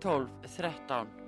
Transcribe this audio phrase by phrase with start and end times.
[0.00, 1.18] 12 13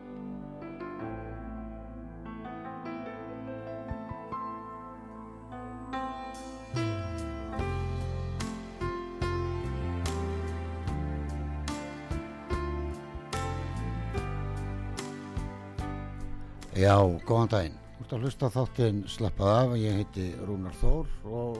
[16.81, 16.97] Já,
[17.29, 17.75] góðan daginn.
[17.99, 21.59] Þú ert að hlusta þáttinn Slappað af, ég heiti Rúnar Þór og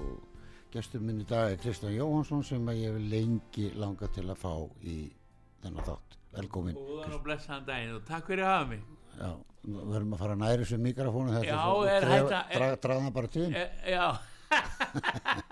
[0.73, 4.55] gestur minn í dag er Kristján Jóhansson sem ég vil lengi langa til að fá
[4.81, 4.97] í
[5.61, 6.20] þennan þátt.
[6.37, 6.77] Velkomin.
[6.79, 8.83] Góðan og blessaðan daginn og takk fyrir að hafa mig.
[9.21, 9.31] Já,
[9.67, 11.47] við höfum að fara næri sem mikrofónu þetta.
[11.47, 11.53] Já,
[11.95, 12.13] er að-
[12.55, 13.29] dra- Draga það bara.
[13.35, 13.37] E,
[13.91, 14.07] já,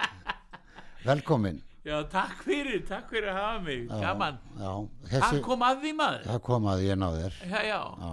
[1.09, 1.59] Velkomin.
[1.87, 3.81] já, takk fyrir, takk fyrir að hafa mig.
[3.89, 4.39] Já, Gaman.
[4.59, 4.73] Já,
[5.12, 6.23] þessi, kom að því maður.
[6.29, 7.33] það kom að ég ná þér.
[7.49, 8.12] Já, já, Já,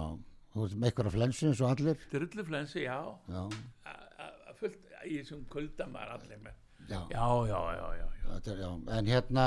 [0.54, 1.96] þú ert með eitthvað flensu eins og allir.
[2.12, 2.98] drulluflensi, já.
[3.28, 3.42] Já,
[3.86, 3.88] A-
[4.26, 6.54] a- Fullt í þessum kulda maður allir með.
[6.88, 7.00] já.
[7.10, 8.06] Já, já, já, já, já.
[8.34, 9.44] Þetta er, já, en hérna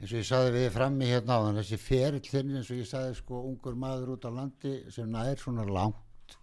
[0.00, 3.14] eins og ég saði við frammi hérna á þessi ferill þinn eins og ég saði
[3.18, 6.36] sko ungur maður út á landi sem nær svona langt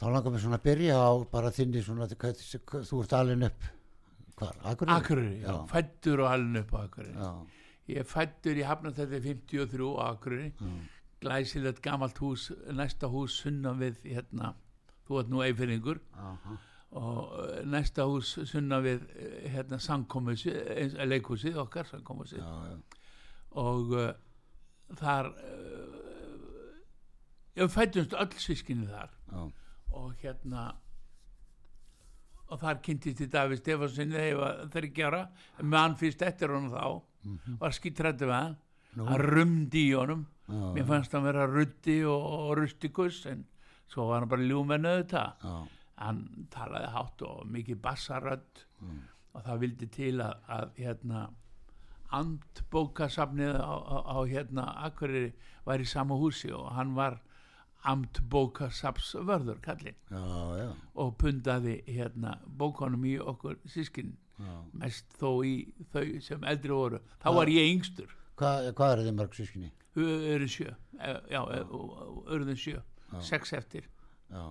[0.00, 3.68] þá langar mér svona að byrja á bara þinni svona þú ert alveg upp
[4.36, 4.96] hvar, Akureyri?
[5.00, 7.14] Akureyri, já, fættur og alveg upp á Akureyri.
[7.16, 7.30] já,
[7.86, 10.50] Ég fættur í Hafnarþelli 53 á Akureyri.
[11.22, 14.50] Glæsilegt gamalt hús, næsta hús sunnan við, hérna,
[15.08, 16.00] þú ert nú eifirringur.
[16.18, 16.58] aha,
[16.96, 20.52] og uh, næsta hús sunna við uh, hérna samkomusi
[21.04, 22.78] leikhúsið okkar já,
[23.50, 24.10] og uh,
[24.96, 26.80] þar uh,
[27.56, 29.14] ég fættumst öll sískinni þar.
[29.32, 29.46] Já,
[29.96, 30.68] og hérna
[32.46, 35.22] og þar kynntist í Davíð Stefanssoni þegar ég var þryggjara
[35.64, 38.56] með hann fyrst eftir honum þá var skítrættu með hann.
[38.96, 39.04] Nú.
[39.10, 40.22] hann rumdi í honum.
[40.46, 43.42] Já, mér fannst hann vera ruddi og, og rustikus en
[43.90, 45.42] svo var hann bara ljúmennu auðvitað.
[45.42, 48.64] Já, hann talaði hátt og mikið bassarödd
[49.36, 51.22] og það vildi til að, að hérna
[52.16, 55.32] amtbókasafnið á, á, á hérna Akureyri
[55.66, 57.18] var í sama húsi og hann var
[57.86, 60.22] amtbókasafsvörður kallinn já,
[60.58, 64.54] já, og pundaði hérna bókonum í okkur sískin já.
[64.72, 65.56] mest þó í
[65.92, 69.70] þau sem eldri voru þá var ég yngstur Hvað, hvað er þið mörg sískinni?
[69.96, 71.40] öru sjö eh, já,
[72.28, 72.82] öruðin sjö
[73.24, 73.86] sex eftir
[74.26, 74.42] Já,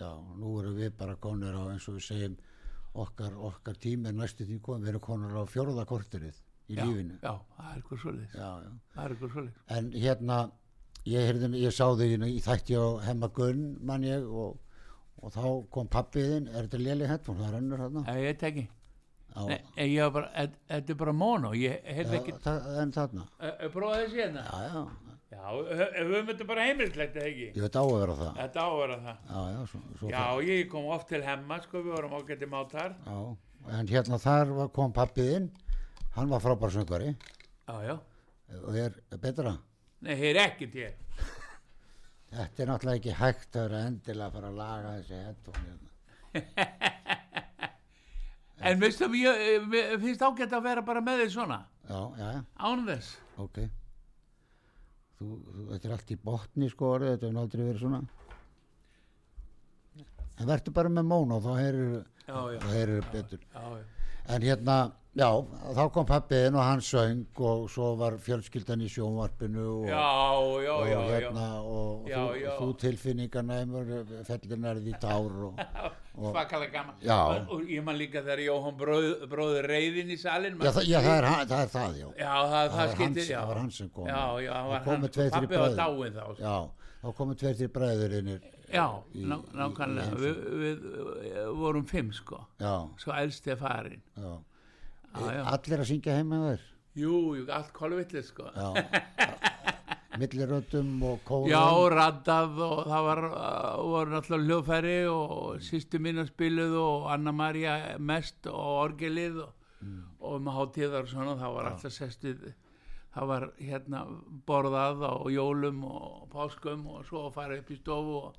[0.00, 2.36] já, nú erum við bara konur á eins og við segjum
[2.96, 6.36] okkar, okkar tími er næstu tím komið, við erum konur á fjórða korterið
[6.68, 7.18] í já, lífinu.
[7.22, 8.36] já, það er eitthvað svoleiðis.
[8.36, 8.50] Já,
[8.94, 9.58] það er eitthvað svoleiðis.
[9.76, 10.38] En hérna,
[11.06, 14.56] ég, heyrði, ég sá þig í, í þætti á Hemma Gunn, mann ég, og,
[15.22, 15.44] og þá
[15.76, 18.02] kom pappiðinn, er þetta léli headphone, það rennur hérna?
[18.08, 18.66] Nei, ég veit ekki.
[19.36, 19.58] Já, Nei,
[19.92, 22.34] ég var bara, þe- þetta er bara mono, ég heyrði ekki,
[22.80, 23.26] en þarna,
[23.74, 24.44] prófa þessi hérna.
[24.48, 25.05] já, já,
[25.36, 25.48] Já,
[26.00, 27.46] höfum þetta bara heimilislegt, eða ekki?
[27.54, 28.30] ég veit á að vera það.
[28.40, 29.18] Þetta á að vera það.
[29.30, 32.94] Já, já, svo, svo Já, ég kom oft til hemma, sko, við vorum ágætti mátar.
[33.06, 33.18] já,
[33.78, 35.50] en hérna þar kom pappiðinn,
[36.16, 37.12] hann var frábær söngvari
[37.66, 37.96] Já, já.
[38.62, 39.56] og er betra.
[40.06, 40.94] Nei, hér er ekkert hér.
[42.36, 45.90] Þetta er náttúrulega ekki hægt að vera endilega að fara að laga þessi headphone hérna.
[48.66, 49.40] En veistu, ég,
[49.76, 52.40] ég finnst ágætt að vera bara með því svona, Já, já, já.
[52.66, 53.10] án þess.
[53.44, 53.66] Ok þú,
[55.18, 55.32] þú,
[55.72, 58.02] Þetta er allt í botni sko orðið, þetta hefur aldrei verið svona.
[60.36, 61.52] En verður bara með móna og þá
[62.26, 63.44] þá heyrur betur.
[63.54, 63.84] Já, já.
[64.26, 64.76] En hérna,
[65.14, 65.28] já,
[65.76, 70.02] þá kom pappiðin og hann söng og svo var fjölskyldan í sjónvarpinu og, Já,
[70.74, 73.92] og hérna og þú, þú tilfinningarnæmur
[74.26, 75.62] fellinarð í tár og
[76.16, 76.94] Svakalega gaman.
[77.12, 80.56] Og, og ég man líka þegar Jóhann bróð, bróður reyðin í salin.
[80.58, 82.94] já, það, já það, er, það er það, já Já, það, það,
[83.36, 84.06] Það var hans- sem kom.
[84.08, 85.14] Það hann.
[85.16, 85.76] tveir, var bræður.
[86.16, 86.24] þá.
[87.20, 88.40] komum tveir til bræðurinnir
[88.72, 88.86] Já,
[89.54, 90.86] nákvæmlega, við, við,
[91.22, 92.40] við vorum fimm sko,
[92.98, 94.00] svo elsti er farin.
[95.16, 96.64] Allir að syngja heima þér
[96.96, 98.48] Jú, jú, allt kolvitlir sko.
[98.56, 98.72] Já
[100.20, 101.48] Milliröddum og kórum.
[101.50, 107.08] Já, raddað og það var, uh, voru náttúrulega hljóðfæri og sýstu mín að spiluð og
[107.14, 109.52] Anna-Maria mest og orgelið og,
[110.20, 112.48] og um hátíðar og svona, það var alltaf sestið,
[113.14, 114.02] það var hérna
[114.48, 118.34] borðað á jólum og páskum og svo fara upp í stofu og,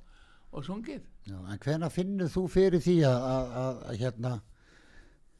[0.52, 1.02] og sungið.
[1.28, 4.38] Já, En hvena finnur þú fyrir því að hérna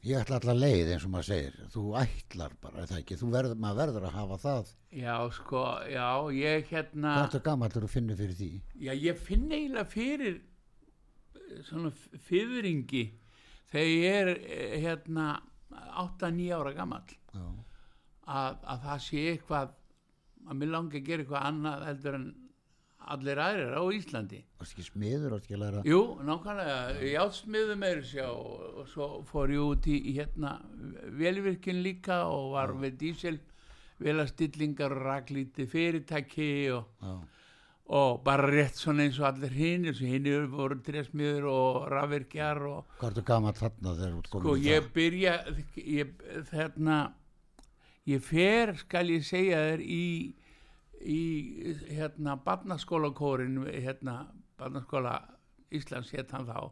[0.07, 1.55] ég ætla allar leið eins og maður segir.
[1.73, 5.63] Þú ætlar bara, er það ekki, þú verður, maður verður að hafa það, já sko,
[5.91, 8.51] já, ég hérna hvað ertu gammal þegar þú finnir fyrir því?
[8.85, 11.91] Já, ég finn eiginlega fyrir eh, svona
[12.29, 13.03] fyrringi
[13.69, 15.27] þegar ég er eh, hérna
[15.99, 17.03] 8-9 ára gammal
[18.29, 19.75] að, að það sé eitthvað
[20.49, 22.27] að mér langi að gera eitthvað annað heldur en
[23.15, 24.39] allir aðrir á Íslandi.
[24.59, 25.83] Varst ekki smiður, varst ekki að læra?
[25.87, 30.57] Jú, nákvæmlega, ég átsmiðu meir sjá og svo fór ég út í, hérna
[31.19, 33.39] velvirkinn líka og var við dísil
[33.99, 37.17] velastillingar og raklíti fyrirtæki og, já,
[37.99, 43.09] og bara rétt svona eins og allir hinn hinn voru trésmiður og rafvirkjar og hvað
[43.11, 45.33] ertu gammal þarna þegar þú ert sko komin í ég byrja
[45.97, 46.11] ég,
[46.51, 46.99] þarna
[48.13, 50.05] ég fer skal ég segja þér í
[51.01, 54.25] í hérna barnaskólakórin hérna
[54.59, 55.19] barnaskóla
[55.71, 56.71] Íslands hann þá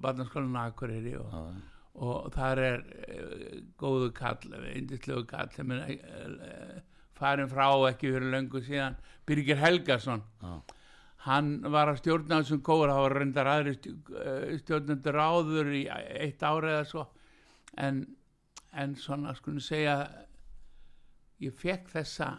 [0.00, 1.58] barnaskólan Akureyri og,
[1.94, 6.80] og þar er uh, góðu kall, indislegu kall sem er uh,
[7.14, 8.96] farin frá ekki fyrir löngu síðan
[9.26, 10.24] Birgir Helgason.
[10.42, 10.54] Já,
[11.28, 13.76] hann var að stjórna þessum kór það var reyndar aðri
[14.60, 17.06] stjórnendur áður í eitt ári eða svo.
[17.80, 18.02] En,
[18.72, 19.96] en svona skulum segja
[21.42, 22.34] ég fekk þessa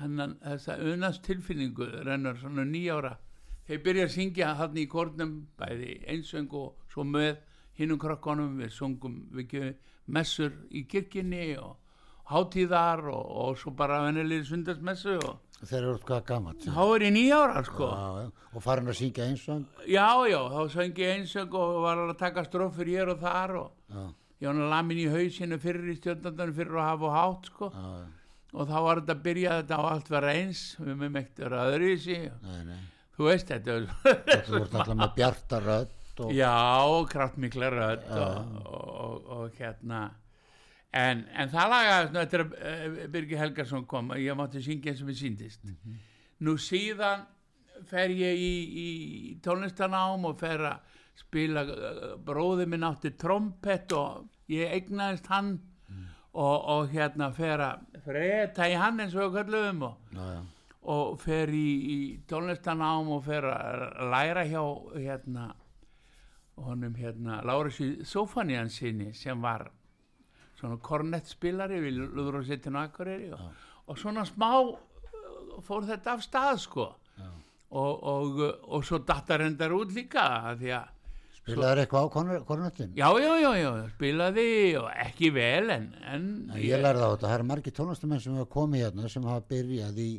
[0.00, 3.16] hennan, þessa unast tilfinningu rennur svona nýjára
[3.66, 7.36] þeir byrja að syngja hann í kórnum bæði einsöng og svo með
[7.78, 9.74] hinnum krokkonum við sungum við
[10.06, 11.74] messur í kirkjunni og
[12.30, 17.14] hátíðar og, og svo bara vennilegir sundarsmessu og þeir eru hvað gammal þá er ég
[17.16, 17.88] nýjára sko.
[17.88, 22.14] Já, og farin að syngja einsang Já, já, þá söng ég einsöng og var að
[22.20, 24.04] taka strófur hér og þar og já,
[24.42, 27.70] ég var að lamin í hausinu fyrir í stjórnandan fyrir að hafa hátt sko.
[27.72, 28.15] Já, já,
[28.56, 30.60] og þá var þetta að byrja þetta á allt vera eins.
[30.80, 32.78] Við með meitt vera öðruvísi nei, nei.
[33.16, 34.16] Þú veist þetta var-
[34.48, 35.92] þú ert alltaf með bjarta rödd
[36.24, 36.52] og, já,
[37.12, 40.00] kraftmikla rödd og, og, og, og hérna.
[40.96, 44.12] En, en það lagaðist nú eftir að uh, Birgir Helgarsson kom.
[44.16, 45.66] Að ég mátti syngja eins og mér síndist
[46.46, 47.26] nú síðan
[47.88, 48.88] fer ég í, í
[49.44, 55.54] tónlistanám og fer að spila uh, bróði minn átti trompet og ég eignaðist hann
[56.36, 60.18] og, og hérna fer að freta í hann eins og við kallum og,
[60.92, 61.98] og fer í, í
[62.28, 64.62] tónlistanám og fer að læra hjá
[64.92, 65.48] hérna
[66.56, 69.66] honum hérna Lárusi Sofanian sinni sem var
[70.56, 73.48] svona kornettspilari við Lúðrósettinu Akureyri og,
[73.86, 76.86] og svona smá uh, fór þetta af stað sko.
[77.76, 78.36] Og, og,
[78.72, 80.22] og svo datta reyndar út líka
[80.56, 80.92] því að
[81.46, 82.14] spilaður eitthvað á
[82.48, 84.48] kornettin já, já, já, já, spilaði
[84.80, 86.24] og ekki vel en, en
[86.58, 90.02] ég lærði á þetta, það eru margir tónlistamenn sem hafa komið hérna sem hafa byrjað
[90.02, 90.10] í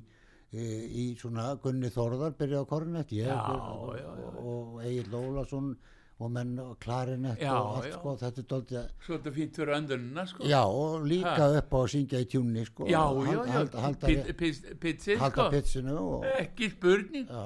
[0.55, 0.65] í,
[1.03, 4.07] í svona Gunni Þórðar byrjað á kornett ég og, já.
[4.39, 5.73] og Egil Lólasson
[6.17, 7.97] og menn klarinett Já, og allt já.
[7.99, 10.47] sko, þetta er dóltið svo þetta fínt fyrir öndunina sko.
[10.49, 14.07] Já og líka upp á að syngja í tjúni sko, já, já, já, halda, halda,
[14.09, 15.45] Pit- pit- pitsið halda sko.
[15.53, 17.29] pitsinu og, ekki spurning.
[17.29, 17.45] Já,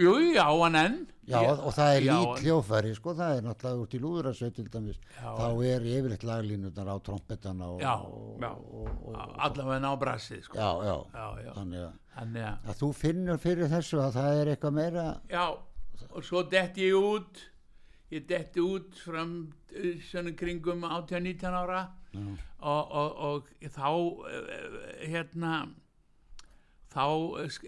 [0.00, 0.96] jú, já, hann enn
[1.26, 4.66] já, og það er já, lít hljófæri sko, það er náttúrulega út í lúðurasveit til
[4.72, 5.30] dæmis, Já.
[5.38, 9.16] þá er yfirleitt laglínunar á trompetana og, já, og, og,
[9.48, 10.58] allavega á brassið sko.
[10.60, 14.40] já, já, já, já, þannig að, þannig að að þú finnur fyrir þessu að það
[14.40, 15.06] er eitthvað meira?
[15.32, 15.46] Já,
[16.10, 17.44] og svo detti ég út.
[18.14, 19.32] Ég detti út fram
[19.74, 21.80] uh, svona kringum 18-19 ára.
[22.16, 24.54] Og, og, og þá uh,
[25.02, 25.56] hérna
[26.94, 27.04] þá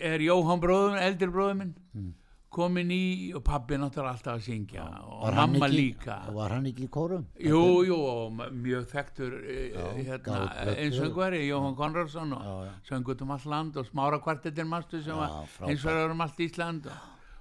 [0.00, 1.74] er Jóhann bróðum, eldri bróðum minn.
[1.92, 2.14] Mm.
[2.48, 6.50] Komin í og pabbi náttúrulega alltaf að syngja og Var hann mamma ekki- líka var
[6.54, 7.26] hann ekki í kórum?
[7.44, 10.76] Jú, jú, og mjög þekktur uh, Já, hérna, plötu.
[10.84, 12.72] einsöngvari, Jóhann Konradsson og Já, já.
[12.88, 15.68] söngut um all land og smára kvartettin mastu sem Já, var frábært.
[15.68, 16.86] eins og er um allt Ísland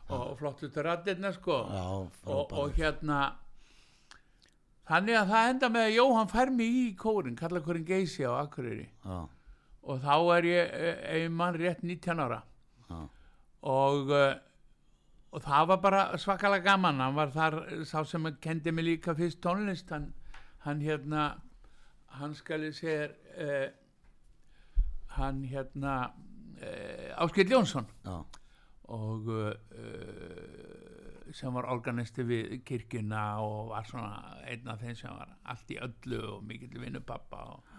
[0.09, 1.85] og, og flottustu rættirna sko Já,
[2.25, 3.21] og, og hérna
[4.87, 8.31] þannig að það enda með að Jóhann fær mig í kórin, kalla kórin Geysi á
[8.43, 9.17] Akureyri Já,
[9.87, 10.75] og þá er ég
[11.15, 12.41] ein mann rétt 19 ára
[12.89, 13.01] já,
[13.63, 14.35] og uh,
[15.31, 17.01] og það var bara svakalega gaman.
[17.03, 20.13] Hann var þar sá sem kendi mig líka fyrst tónlist hann,
[20.65, 21.27] hann hérna
[22.17, 23.67] hann skal ég segja uh,
[25.17, 25.96] hann hérna
[26.62, 27.88] uh, Áskild Jónsson.
[28.05, 28.24] Já,
[28.88, 29.53] og uh,
[31.36, 35.79] sem var organisti við kirkjuna og var svona einn af þeim sem var allt í
[35.84, 37.74] öllu og mikill vinnu pappa og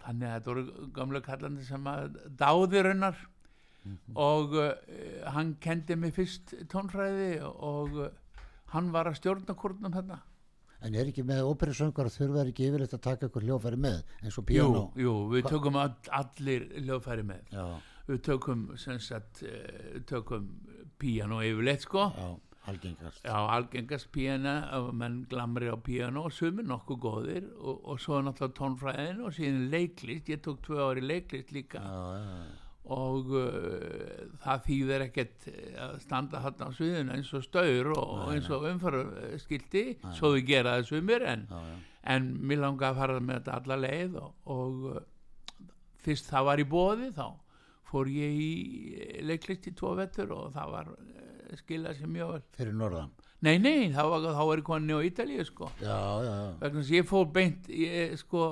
[0.00, 2.18] þannig að þetta voru gamlu kallandi sem að
[3.84, 4.72] dáði raunar og uh,
[5.34, 8.10] hann kendi mig fyrst tónfræði og uh,
[8.74, 10.20] hann var að stjórna kórnum þarna.
[10.80, 14.44] En er ekki með óperusöngar þurfa ekki yfirleitt að taka ykkur hljófæri með eins og
[14.44, 14.84] jú, piano?
[14.96, 17.50] jú, við tökum all, allir hljóðfæri með.
[17.52, 17.66] Já,
[18.08, 20.48] við tökum sagt, uh, tökum
[21.00, 22.06] píano yfirleitt sko.
[22.16, 22.30] Já,
[22.72, 23.20] algengast.
[23.24, 24.54] Já, algengast píana,
[24.96, 29.68] menn glamri á píano og sumir nokkuð góðir og, og svo náttúrulega tónfræðin og síðan
[29.72, 31.80] leiklist, ég tók tvö ári leiklist líka.
[31.84, 35.46] Já, já, og uh, það þýðir ekkert
[35.84, 39.84] að standa þarna á sviðinu eins og staur og Nei, eins og umfaraskildi
[40.16, 41.76] svo þau gera það sumir en, já, já.
[42.16, 45.00] en mér langaði að fara með þetta alla leið og, og uh,
[46.02, 47.26] fyrst það var í bóði þá
[47.90, 48.50] fór ég í
[49.26, 52.44] leiklist í tvo vettur og það var uh, skilað sér mjög vel.
[52.58, 53.14] Fyrir norðan?
[53.40, 55.70] Nei, nei, þá var, var ég konni á Ítalíu sko.
[55.80, 55.96] Já,
[56.60, 58.50] vegna að ég fór beint ég, sko,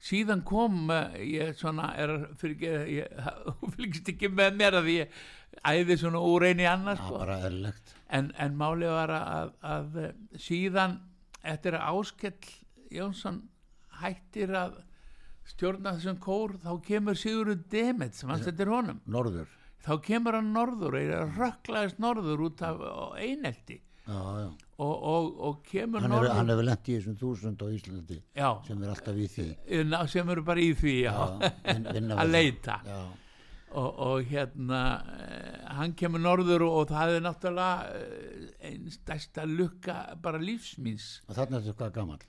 [0.00, 3.20] síðan kom eh, ég svona er fyrir ég,
[3.60, 5.20] þú fylgst ekki með mér að ég
[5.66, 7.94] æði svona úr annað já sko.
[8.08, 11.00] en, en málið var að, að eh, síðan
[11.42, 12.54] eftir að Áskell
[12.90, 13.42] Jónsson
[14.00, 14.80] hættir að
[15.50, 19.00] stjórna þessum kór þá kemur Sigurður Demet sem hann settir honum.
[19.10, 19.48] Norður,
[19.82, 20.96] þá kemur hann norður
[21.36, 22.82] rökklaðist norður út af
[23.18, 24.50] einelti já, já.
[24.80, 28.20] Og, og, og kemur hann hefur, norður hann hefur lent í þessum þúsund á Íslandi
[28.66, 29.48] sem er alltaf í því.
[29.90, 32.78] Ná, sem eru bara í því að leita.
[33.70, 34.80] Og, og hérna
[35.14, 41.36] eh, hann kemur norður og, það er náttúrulega eh, einn stærsta lukka bara lífsmýns og
[41.36, 42.24] þarna er þetta hvað gammal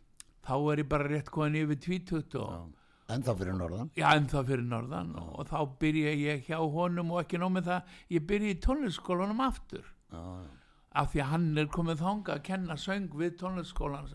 [0.46, 2.70] þá er ég bara rétt komin yfir tvítut og
[3.12, 3.92] en þá fyrir norðan?
[3.98, 5.12] Já, en það fyrir norðan.
[5.20, 8.60] Og, og þá byrja ég hjá honum og ekki nóg með það ég byrja í
[8.66, 9.88] tónlistskólanum aftur.
[10.12, 10.61] Já, já.
[10.92, 14.10] Af því að hann er komið þanga að kenna söng við tónlistskólan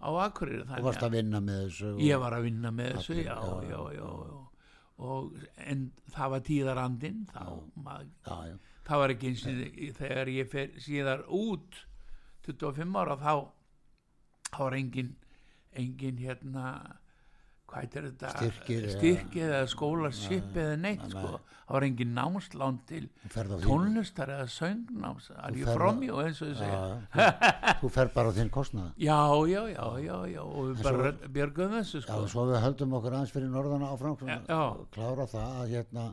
[0.00, 3.36] á Akureyri og varst að vinna með þessu ég var að vinna með þessu já,
[3.68, 4.08] já, já.
[5.00, 5.30] Og,
[5.64, 7.44] en það var tíðarandinn þá,
[7.80, 9.62] maður, það var ekki eins og
[9.96, 11.80] þegar ég fer síðar út
[12.44, 13.32] 25 ára þá
[14.50, 15.14] þá var engin
[15.78, 16.66] engin hérna
[17.70, 18.30] hvað heitir þetta?
[18.34, 21.10] Styrkir eða- styrkir eða skólarship eða neitt nei.
[21.14, 21.40] sko.
[21.70, 23.04] það var engin námslán til
[23.62, 26.66] tónlistar eða söngnáms er á- fromi og eins og já,
[27.14, 28.88] já, þú, fer bara á þinn kostnað.
[28.98, 32.26] Já, já, já, já, já og við bara björgum þessu já, sko.
[32.32, 34.16] svo við höldum okkur aðeins fyrir norðan áfram
[34.50, 34.62] Já.
[34.90, 36.08] klára það að hérna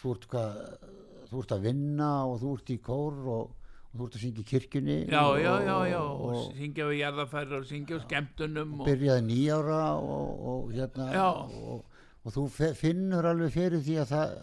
[0.00, 0.56] þú ert, hvað,
[1.28, 3.50] þú ert að vinna og þú ert í kór og, og
[3.98, 7.00] þú ert að syngja í kirkjunni já, og, já, já, já, og, og, syngja við
[7.02, 12.46] jarðafæri og syngja á skemmtunum og, byrjaði nýjára og, og hérna og, og þú
[12.78, 14.36] finnur alveg fyrir því að það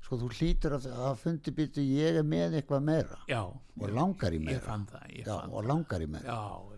[0.00, 4.34] sko þú hlýtur að, að fundi býttu ég er með eitthvað meira já, og langar
[4.34, 4.64] í ég meira.
[4.64, 6.34] fann það ég já, og langar í meira.
[6.34, 6.70] Já,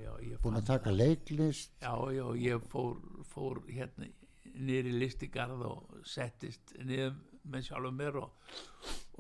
[0.43, 1.75] búin að taka leiklist.
[1.83, 2.97] Já, já, ég fór,
[3.31, 7.15] fór hérna í listigarð og settist niður
[7.49, 8.51] með sjálfum mér og,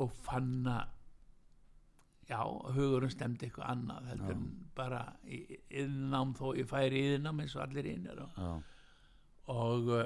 [0.03, 0.99] og fann að
[2.33, 2.41] já,
[2.77, 4.43] hugurinn stemdi eitthvað annað heldur en
[4.79, 8.37] bara í- innnám þó ég færi yðnám eins og allir innir og,
[9.53, 10.05] og uh,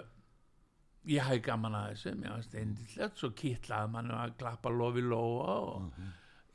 [1.07, 5.59] ég hafði gaman að þessu mér var steindillegt, svo kýtlaði mann að klappa lofi lóa
[5.77, 6.01] og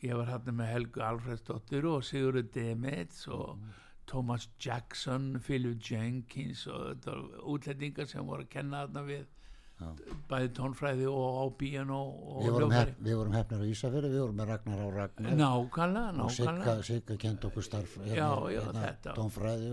[0.03, 3.61] ég var hérna með Helgu Alfredsdóttir og Sigurður Demets og
[4.11, 9.27] Thomas Jackson, Philip Jenkins og þetta voru útlendingar sem voru að kenna þarna við.
[10.31, 11.99] Bæði tónfræði og á piano
[12.37, 15.37] og hef, við vorum hefnir á Ísafjörði við vorum með Ragnar á Ragnar.
[15.41, 17.19] Nákvæmlega, og Sigga, nákvæmlega.
[17.25, 19.15] Kent okkur starf hérna, þetta.
[19.19, 19.71] tónfræði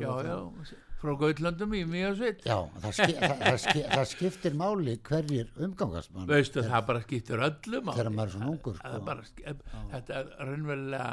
[0.99, 6.15] frá Gautlöndum í Mjögsveit já það, ski, það, það, ski, það skiptir máli hverjir umgangast
[6.15, 7.99] mann veistu það bara skiptir öllu máli.
[8.01, 9.03] þegar maður er svona ungur sko.
[9.07, 9.27] bara,
[9.93, 11.11] þetta er raunverulega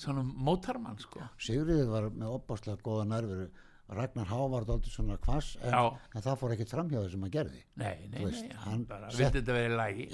[0.00, 1.22] svona mótarmann sko.
[1.40, 3.48] Sigriður var með opbáslega góða nærveru
[3.88, 5.74] Ragnar Há var aldrei svona kvass en,
[6.14, 7.60] en það fór ekkert framhjáðu sem hann gerði.
[7.76, 9.18] Nei, nei, veist, nei, hann bara sett-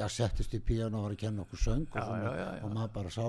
[0.00, 2.74] já, settist í píano og var að kenna okkur söng og, Já, svona, já, og
[2.74, 3.22] maður bara sá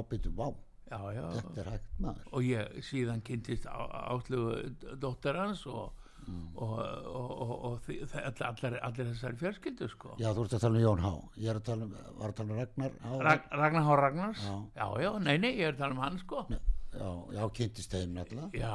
[0.91, 2.25] já, já, þetta er hægt maður.
[2.33, 6.51] Og ég síðan kynntist átlugu dóttir hans og, Mm.
[6.55, 10.11] og, og, og, og það- allir, allir þessari fjörskildu sko.
[10.21, 11.13] Já, þú ert að tala um Jón Há.
[11.41, 13.95] Ég er að tala um, að tala um Ragnar Há Rag, Ragnar H.
[13.97, 14.43] Ragnars?
[14.77, 16.43] Já, já, nei, nei, ég er að tala um hann sko
[16.91, 18.71] já, já, kynntist þeim náttúrulega já,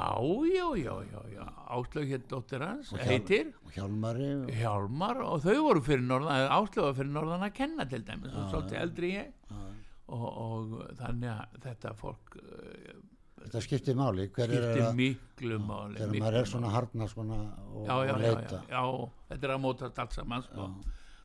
[0.52, 1.46] já, já, já, já.
[1.76, 3.50] Áslög hér dóttir hans Og heitir.
[3.64, 7.86] og Hjálmari og, Hjálmar og þau voru fyrir norðan áslög var fyrir norðan að kenna
[7.90, 9.34] til dæmis og svolítið eldri ég.
[9.50, 9.66] Já,
[10.06, 12.96] og, og þannig að þetta fólk uh,
[13.42, 17.38] þetta skiptir máli hver er skiptir að miklu máli þegar maður er svona harnar svona
[17.68, 18.60] og, já, já, og já, leita.
[18.70, 20.68] já, já, þetta er að mótast allt saman sko.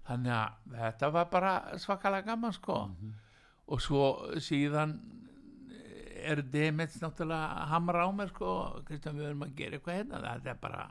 [0.10, 2.80] þannig að þetta var bara svakalega gaman sko.
[2.92, 3.14] Mhm.
[3.72, 4.04] og svo
[4.44, 4.98] síðan
[6.24, 8.52] er Demets náttúrulega hamra á mér sko,
[8.88, 10.84] Kristján við erum að gera eitthvað hérna þetta er bara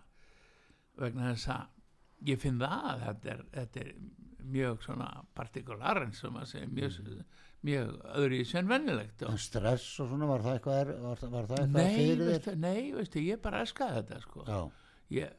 [1.00, 3.92] vegna þess að ég finn það að þetta er, þetta er
[4.50, 7.24] mjög svona partikular eins og maður segir mjög, Mhm.
[7.62, 11.46] mjög öðru í sen vennilegt og en stress og svona var það eitthvað, var, var
[11.46, 14.70] það eitthvað Nei, fyrir þér nei, veistu, ég bara elskaði þetta sko.
[15.10, 15.30] ég,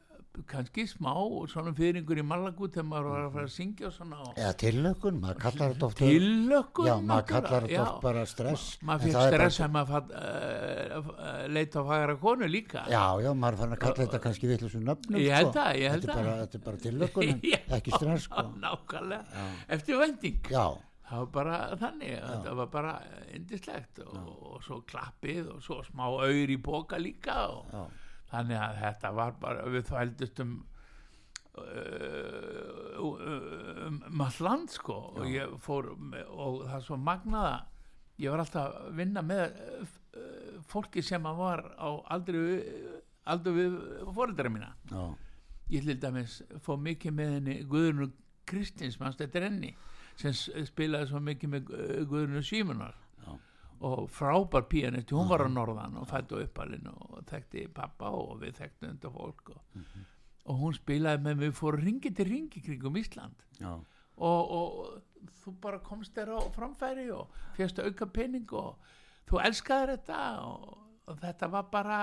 [0.48, 1.12] kannski smá
[1.52, 5.18] svona fyrringur í Malagut þegar maður var að fara að syngja og svona eða tillökun,
[5.20, 7.82] maður kallar þetta oft tillökun já, maður kallar þetta já.
[7.84, 11.84] oft bara stress maður en fikk það er bara- stress að maður uh, leita á
[11.90, 15.50] fagra konu líka já, já, maður fann að kalla þetta kannski vitlusum nöfnum Ég held
[15.50, 15.58] sko.
[15.58, 16.30] það, ég held þetta er það.
[16.30, 16.76] bara, þetta er bara
[17.28, 17.60] en Já.
[17.78, 18.46] ekki stress sko.
[18.62, 19.44] nákvæmlega,
[19.76, 20.66] eftir vending já,
[21.12, 22.94] það var bara þannig þetta var bara
[23.36, 24.16] indislegt og,
[24.52, 27.82] og svo klappið og svo smá auður í boka líka og já,
[28.32, 30.52] þannig að þetta var bara við þvældust um
[31.58, 34.96] uh, um, um all land sko.
[35.18, 37.58] Og ég fór og það svo magnaða
[38.22, 39.44] ég var alltaf að vinna með
[39.82, 39.92] uh,
[40.70, 42.62] fólki sem að var á aldrei
[43.32, 43.76] aldrei við
[44.16, 44.72] fóreldra mína.
[44.90, 45.02] Já,
[45.76, 48.10] ég til dæmis fór mikið með henni Guðrunu
[48.50, 49.70] Kristins mannst þetta er enni
[50.18, 50.34] sem
[50.66, 53.01] spilaði svo mikið með Gu- Guðrunu Símunar Já.
[53.82, 58.60] Og frábær píanisti, hún var á norðan og fættu uppalinn og þekkti pappa og við
[58.60, 59.80] þekktu undir fólk og,
[60.46, 63.42] og hún spilaði með mig fór ringi til ringi kringum Ísland.
[64.22, 68.76] Og, og þú bara komst þér á framfæri og férstu auka pening og
[69.30, 70.68] þú elskaðir þetta og,
[71.10, 71.98] og þetta var bara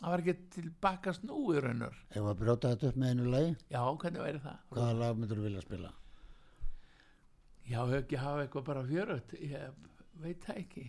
[0.00, 3.54] það var ekki tilbaka snúi raunur ef að brjóta þetta upp með einu lagi?
[3.70, 4.58] Já, hvernig væri það?
[4.74, 5.92] hvaða lag myndur þú vilja spila?
[7.64, 9.82] Já, hefur ekki hafa eitthvað bara fjörut ég
[10.24, 10.84] veit það ekki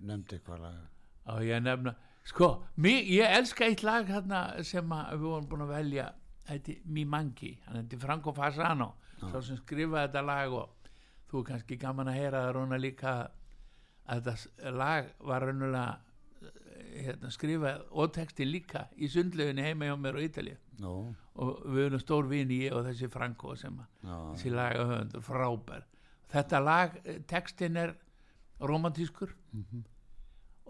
[0.00, 0.80] nefndi hvað lag.
[1.26, 1.94] Á ég nefna
[2.30, 6.10] sko, mig, ég elska eitt lag hérna sem við vorum búin að velja.
[6.50, 8.94] Þetta er Mi Mangi, hann heiti Franco Fasano
[9.28, 10.88] sá sem skrifaði þetta lag og
[11.30, 13.14] þú er kannski gaman að heyra það róna líka
[14.10, 15.98] að þetta lag var raunulega
[16.40, 20.58] eh, hérna, skrifað og texti líka í sundleginni heima hjá mér á Ítalíu.
[20.80, 20.94] Nú,
[21.40, 25.86] og við erum stór vini ég og þessi Franco sem að já, þessi lagahöfundur, frábær.
[26.30, 27.94] Þetta lag, eh, textin er
[28.60, 29.32] romantískur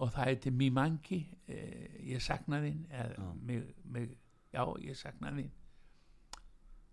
[0.00, 4.14] og það heitir Mi Mangi eh, ég sakna þín eða, mig, mig,
[4.52, 5.50] já, ég sakna þín.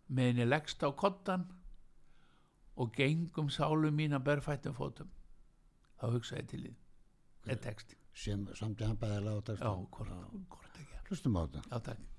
[0.08, 1.46] Með henni leggst á kottan
[2.76, 5.10] og gengum sálu mín að berfættum fótum.
[5.98, 6.76] Þá hugsaði til því
[7.48, 9.24] er texti, sem samt í hann bæði
[9.56, 10.88] já, ekki.
[11.08, 11.64] Hlustum á þetta.
[11.72, 12.17] Já, takk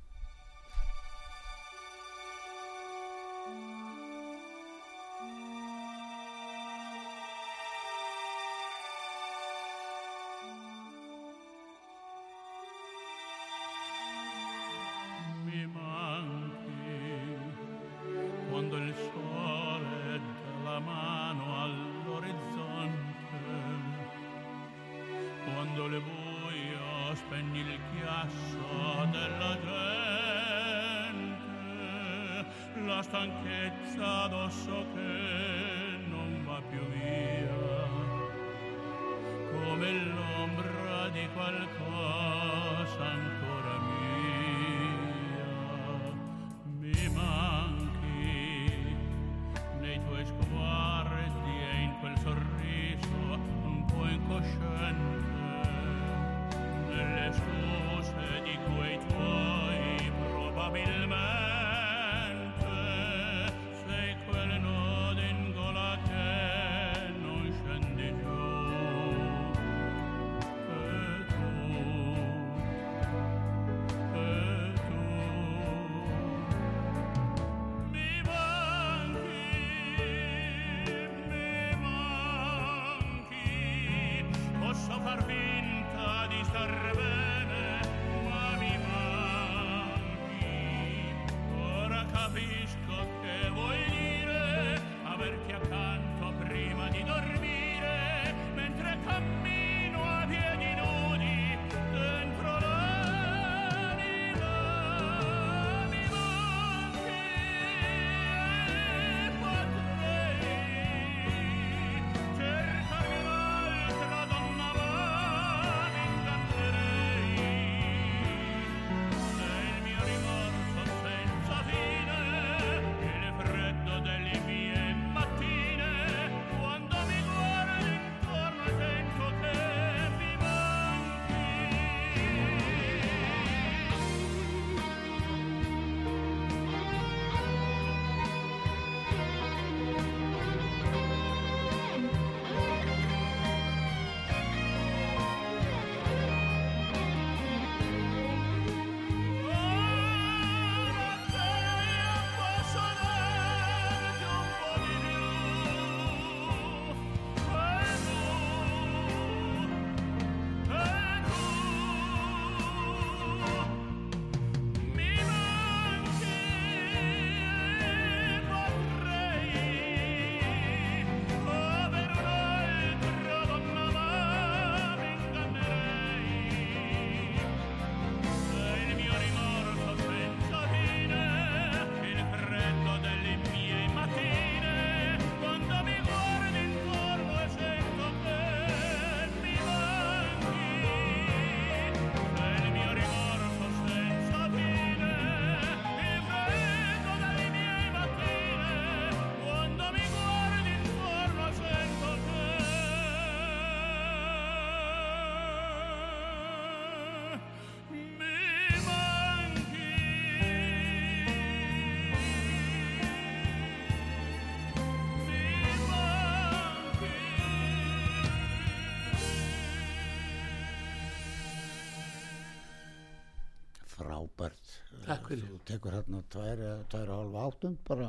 [225.28, 228.08] þú tekur hérna tvær, og halva áttund bara.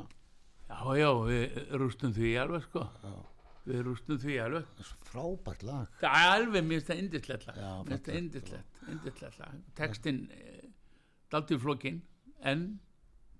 [0.69, 2.86] Já, já, við rústum því alveg sko.
[3.03, 3.13] Já.
[3.69, 4.86] Við rústum því alveg.
[5.10, 5.91] Frábært lag.
[5.99, 7.60] Það er alveg, mér finnst það indislegt lag.
[7.60, 9.60] Mér finnst það indislegt, indislegt lag.
[9.77, 10.71] Textin eh,
[11.34, 12.01] daldið flókin
[12.49, 12.65] en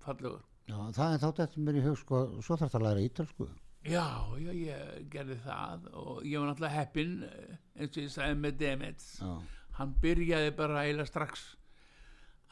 [0.04, 0.44] fallegur.
[0.70, 3.46] Já, það er þá þetta mér í hug sko, svo þarf það að læra ítalsku
[3.90, 4.04] Já,
[4.36, 8.58] já, ég gerði það og ég var náttúrulega heppinn eh, eins og ég sagði með
[8.60, 9.30] Demets Já,
[9.78, 11.46] hann byrjaði bara eiginlega strax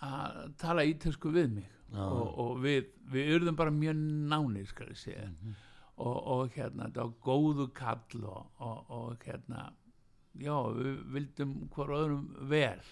[0.04, 1.68] að tala ítölsku við mig.
[1.88, 2.04] Já.
[2.04, 3.96] og, og við, við urðum bara mjög
[4.28, 5.24] nánir skal ég segja.
[5.30, 5.54] Mhm.
[5.98, 9.64] og, og hérna þetta var góðu kall og, og, og hérna
[10.38, 12.82] já, við vildum hver öðrum vel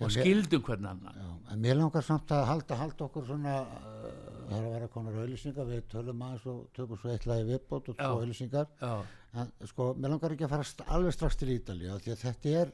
[0.00, 1.18] og mér- skildum hvern annan.
[1.20, 4.06] Já, en mér langar samt að halda, halda okkur svona uh,
[4.46, 7.90] það er að vera konar auðlýsingar við tölum aðeins og tökum svo eitt lagi viðbót
[7.92, 8.06] og Já.
[8.06, 8.94] tvo auðlýsingar já,
[9.42, 12.72] en sko, mér langar ekki að fara alveg strax til af því að þetta er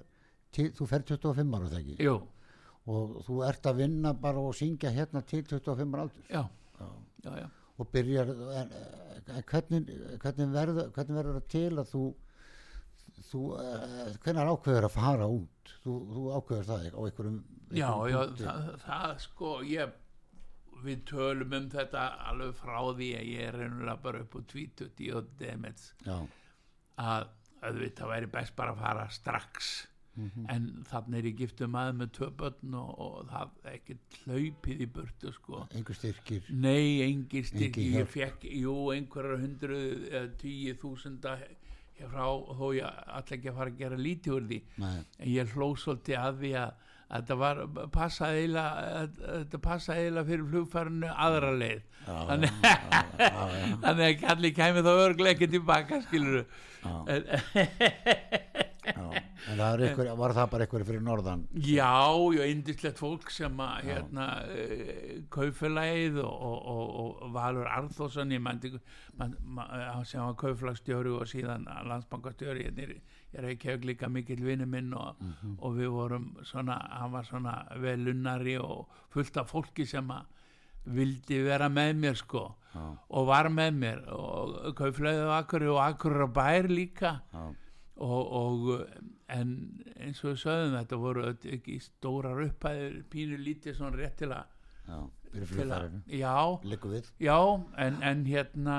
[0.53, 1.99] til, þú fer 25 ára þegar ekki?
[2.07, 2.17] Jú,
[2.87, 6.45] og þú ert að vinna bara og syngja hérna til 25 ára aldur já,
[7.25, 7.49] já, já.
[7.77, 8.71] og byrjar en,
[9.51, 9.83] hvernig,
[10.23, 12.05] hvernig, verður, hvernig verður það til að þú
[13.27, 15.73] þú, uh, hvernig ákveður að fara út?
[15.85, 17.39] Þú, þú ákveður það á einhverjum,
[17.71, 18.45] Já, einhverjum já, punkti.
[18.45, 19.97] það, það sko, ég,
[20.85, 25.11] við tölum um þetta alveg frá því að ég er reynulega bara upp á 20
[25.19, 25.91] og demets.
[26.07, 26.17] Já,
[27.03, 27.29] að
[27.67, 29.75] auðvitað væri best bara að fara strax
[30.17, 30.47] Mhm.
[30.49, 32.09] en þannig er ég giftum maður með
[32.41, 35.67] börn og, og það ekki hlaupið í burtu sko.
[35.77, 36.43] Einhver styrkir.
[36.51, 39.77] Nei, engin styrki, Engin ég fekk, jú, einhverjar hundru
[40.09, 41.33] eða tíu þúsunda
[41.97, 42.27] frá,
[42.57, 42.85] þó ég
[43.19, 44.59] ætla ekki að fara að gera lítið úr því.
[44.79, 46.71] Nei, en ég hló svolítið að því að
[47.07, 47.57] þetta var,
[47.95, 51.83] passaði eiginlega að- að þetta passaði eiginlega fyrir flugfærinu aðra leið.
[52.29, 52.53] Þannig,
[53.85, 56.45] að kalli kæmi þá örglega ekki tilbaka skilur
[56.87, 57.23] en.
[59.51, 61.45] en það er einhver, var það bara einhver fyrir norðan?
[61.67, 61.91] Já,
[62.37, 68.61] já, indislegt fólk sem að hérna uh, kaufélagið og, og, og, og Valur ég man,
[69.17, 69.37] man,
[70.05, 75.21] sem var kaufélagstjóri og síðan landsbankastjóri hérna er ég reykjaug líka mikill vinnu minn og,
[75.59, 80.33] og við vorum svona, hann var svona velunnari og fullt af fólki sem að
[80.87, 82.45] vildi vera með mér sko
[82.77, 82.83] Já.
[83.19, 84.03] og var með mér.
[84.15, 87.13] Og kauflæðið á Akureyri og Akureyri á bær líka.
[87.33, 87.45] Já,
[87.97, 88.87] og, og
[89.33, 89.55] en
[89.97, 94.45] eins og við sögðum þetta voru ekki stórar upphæðir pínu lítið svona rétt til að
[94.87, 94.99] já,
[95.33, 95.83] til að-
[96.21, 96.37] já,
[97.21, 97.39] já
[97.87, 98.79] en, en hérna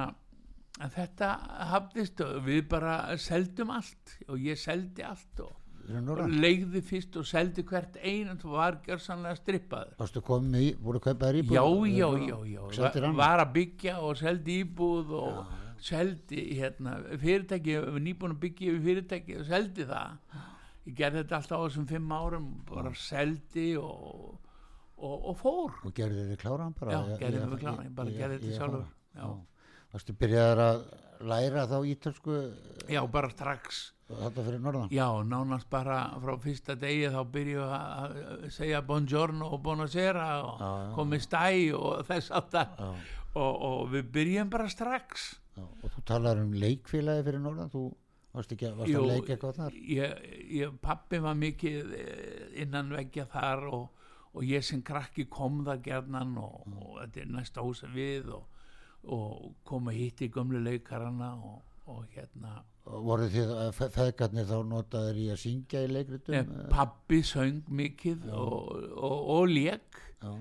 [0.79, 1.31] en þetta
[1.73, 5.55] hafðist og við bara seldum allt og ég seldi allt og,
[6.27, 10.99] og leigði fyrst og seldi hvert einn og var gjörsanlega strippaður varstu komið í, voru
[11.01, 11.55] kaupaðir íbúð?
[11.57, 11.65] Já,
[11.97, 12.61] já, já, já.
[12.77, 13.21] Seldir Va- annað?
[13.23, 15.39] var að byggja og seldi íbúð og
[15.83, 20.37] seldi hérna, fyrirtæki nýbúin að byggja yfir fyrirtæki og seldi það.
[20.87, 24.37] Ég gerði þetta alltaf á þessum fimm árum bara seldi og,
[24.97, 25.75] og, og fór.
[25.83, 26.95] Og gerði þið kláran bara?
[26.95, 28.87] Já, gerði mig kláran, ég bara gerði þetta sjálfur.
[29.17, 29.27] já.
[29.87, 30.81] Varstu byrjaðar að
[31.27, 32.39] læra þá ítölsku?
[32.91, 33.85] Já, bara strax.
[34.07, 34.91] Þetta fyrir norðan?
[34.95, 38.13] Já, nánast bara frá fyrsta degi þá byrju að
[38.55, 40.61] segja buongiorno og buonasera og
[40.95, 42.63] komið stæ og þess já,
[43.35, 45.63] og, og við byrjum bara strax já.
[45.83, 47.71] og þú talar um leikfélagi fyrir norðan?
[47.73, 47.83] Þú
[48.37, 49.77] varst ekki varst Jú, að leika eitthvað þar?
[49.97, 50.25] ég,
[50.59, 53.87] ég, pappi var mikið eh, innan veggja þar og,
[54.37, 58.45] og ég sem krakki kom það gerðnan og, og þetta er næsta húsa við og,
[59.07, 62.59] og kom að hitti gömlu leikarana og, og hérna.
[62.87, 68.29] Voru þið fe- feðgarnir þá notaðir í að syngja í leikritum eh, pappi söng mikið
[68.31, 68.69] og,
[69.51, 69.97] lék.
[70.21, 70.31] Já,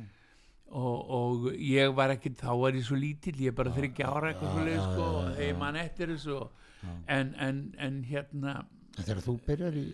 [0.71, 4.33] og, og ég var ekki þá var ég svo lítill, ég er bara þryggja ára
[4.33, 5.35] eitthvað leið já, sko, já, og já.
[5.41, 6.39] þegar mann eftir þessu
[7.07, 8.57] en, en, en hérna
[8.97, 9.85] þegar þú byrjar í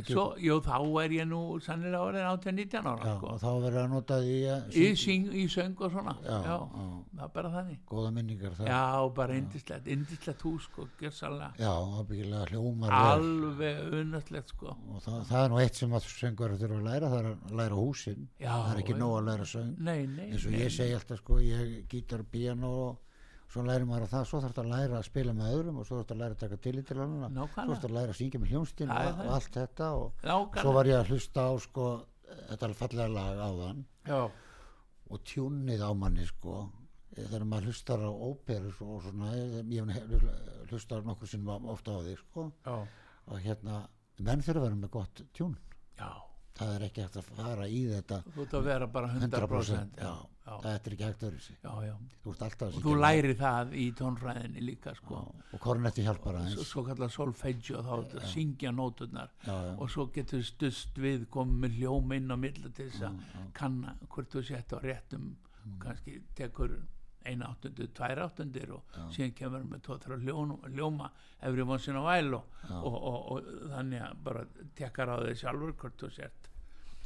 [0.00, 3.32] ekki svo, jú, þá er ég nú sannilega orðin 18-19 ára já, sko.
[3.34, 5.00] og þá verður að nota því að í, syngja.
[5.02, 6.14] syng, í söng og svona.
[6.24, 6.86] Já, já, já.
[7.14, 7.82] það er bara þannig.
[7.90, 8.86] Góða minningar það já,
[9.20, 13.12] bara indislegt, indislegt hús sko, gjörsalega, já ábyggilega hljómar vel.
[13.18, 14.74] alveg unnastlegt sko.
[14.94, 17.54] Og það, það er nú eitt sem að söngur þurfa að læra það er að
[17.62, 18.26] læra húsin.
[18.40, 19.76] Já, það er ekki nóg að læra söng.
[19.78, 23.06] Nei, nei, og nei, ég segi alltaf sko ég gítar, piano og
[23.50, 25.98] svo læri maður að það svo þarf að læra að spila með öðrum og svo
[26.00, 27.64] þarf að læra að taka til til annað Nákvæmlega.
[27.66, 30.62] svo þarf að læra að syngja með er og, og allt þetta og nákvæmlega.
[30.62, 31.86] svo var ég að hlusta á sko
[32.50, 34.20] þetta er fallega lag á þann já,
[35.10, 36.60] og tjúnið á manni sko.
[37.10, 39.32] Þegar maður hlustar á óperur og svona,
[39.66, 39.88] ég
[40.70, 42.44] hlustar nokkur sinnum ofta á því sko.
[42.62, 42.76] Já,
[43.26, 43.80] og hérna,
[44.22, 45.56] menn þurfa að vera með gott tjún.
[45.98, 49.34] Já það er ekki hægt að fara í þetta þú ert að vera bara 100%,
[49.38, 50.10] 100% já,
[50.44, 51.94] já, það er ekki hægt já, já.
[52.24, 55.20] þú ert alltaf að og þú læri það í tónfræðinni líka sko.
[55.20, 56.70] Já, og kornetti hjálpar aðeins.
[56.70, 59.32] svo kallar solfeggio þá að syngja nóturnar.
[59.46, 63.06] Já, já, og svo getur stust við komið með hljóm inn á milla til þess
[63.08, 63.20] að
[63.56, 65.30] kanna hvort þú sett á réttum
[65.80, 66.78] kannski tekur
[67.30, 71.96] eina áttundu, tvær áttundir og síðan kemur hann með tóttra ljóma, ljóma every once in
[71.98, 74.44] a while og, og, og, og þannig að bara
[74.78, 76.12] tekkar á þig sjálfur hvort þú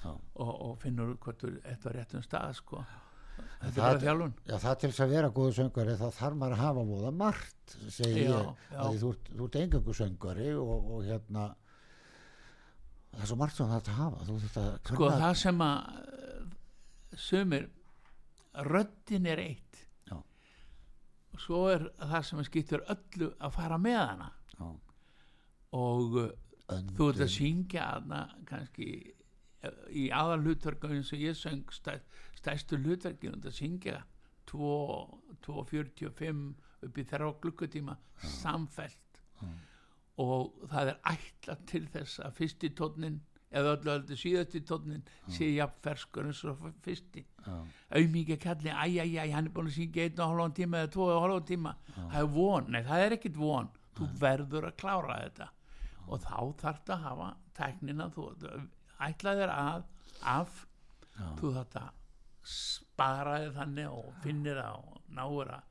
[0.04, 0.12] já.
[0.12, 2.84] og, og finnur hvort þú ert á réttum stað sko.
[3.34, 6.40] þetta er það- bara þjálfun Já, það til þess að vera góðu söngvari þá þarf
[6.40, 8.80] maður að hafa móða margt segi Já, ég, já.
[8.84, 11.46] að þú ert, þú ert engangu söngvari og, og hérna
[13.14, 14.30] það er svo margt sem það að hafa að
[14.90, 15.78] sko það sem að
[16.14, 16.44] eh,
[17.16, 17.68] sumir
[18.54, 19.73] röddin er eitt Já.
[21.40, 24.30] Svo er það sem skiptur öllu að fara með hana.
[24.54, 24.66] Já,
[25.74, 26.30] og uh,
[26.70, 31.72] öndun, þú ert að syngja hana kannski eh, í aðal hlutverkum eins og ég söng
[31.74, 31.98] stæ,
[32.38, 34.02] stæstu hlutverkin og að syngja
[34.50, 36.44] 2.45
[36.84, 37.96] upp í þeirra klukkutíma
[38.40, 39.00] samfellt.
[40.20, 43.18] Og það er ætla til þess að fyrsti tónnin
[43.54, 47.24] eða öllu öllu síðasti tónnin sé jafn ferskur eins og fyrsti.
[47.94, 50.92] Auðmíkja kalli, æj, æj, æj, hann er búin að syngja einn og hálfan tíma eða
[50.96, 51.74] tvo og hálfan tíma.
[51.96, 53.68] Það er von, nei það er ekkit von.
[53.94, 55.50] Þú verður að klára þetta.
[56.08, 58.30] Og þá þarf að hafa teknina, þú
[59.08, 59.84] ætla þér að
[60.34, 60.64] af,
[61.14, 61.28] Já.
[61.38, 61.92] þú þarf að
[62.44, 65.68] spara þér þannig og finnir það og náir að,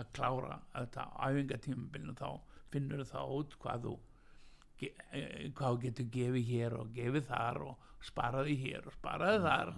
[0.00, 2.28] að klára þetta æfingatímabilinu þá
[2.72, 3.92] finnur það út hvað þú
[4.80, 9.70] hvað þú getur gefið hér og gefið þar og sparaði hér og sparaði þar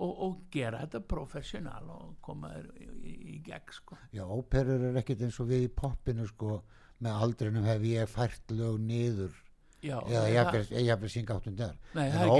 [0.00, 3.98] og, og gera þetta professional og koma þér í, í, í gegn sko.
[4.12, 6.62] já, óperur er ekkit eins og við í poppinu sko,
[7.00, 9.38] með aldrinum hef ég fært lög niður
[9.80, 11.52] Já, eða það- jafnvel jafnvel syngja ekki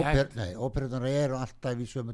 [0.04, 0.34] hægt.
[0.36, 2.12] Nei, óperunar eru alltaf í sömu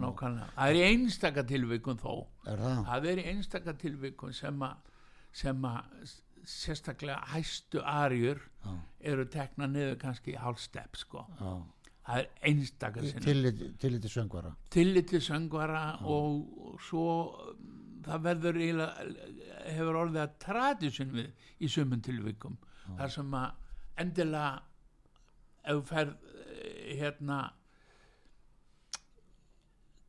[0.00, 0.46] nákvæmlega.
[0.54, 2.14] það er í einstaka tilvikum þó
[2.48, 2.78] er það?
[2.86, 6.06] það er í einstaka tilvikum sem að
[6.46, 8.72] sérstaklega hæstu arjur Já.
[9.12, 11.26] eru tekna niður kannski hálfstepp sko.
[11.40, 11.52] Já.
[12.06, 17.06] það er einstaka sinni Tillit, tillit til söngvara tillit til söngvara og, og svo
[17.50, 19.06] um, það verður eiginlega
[19.70, 22.56] hefur orðið að tradition við í sumum tilvikum
[22.98, 23.50] þar sem að
[24.00, 24.62] endilega
[25.62, 27.40] ef þú ferð eh, hérna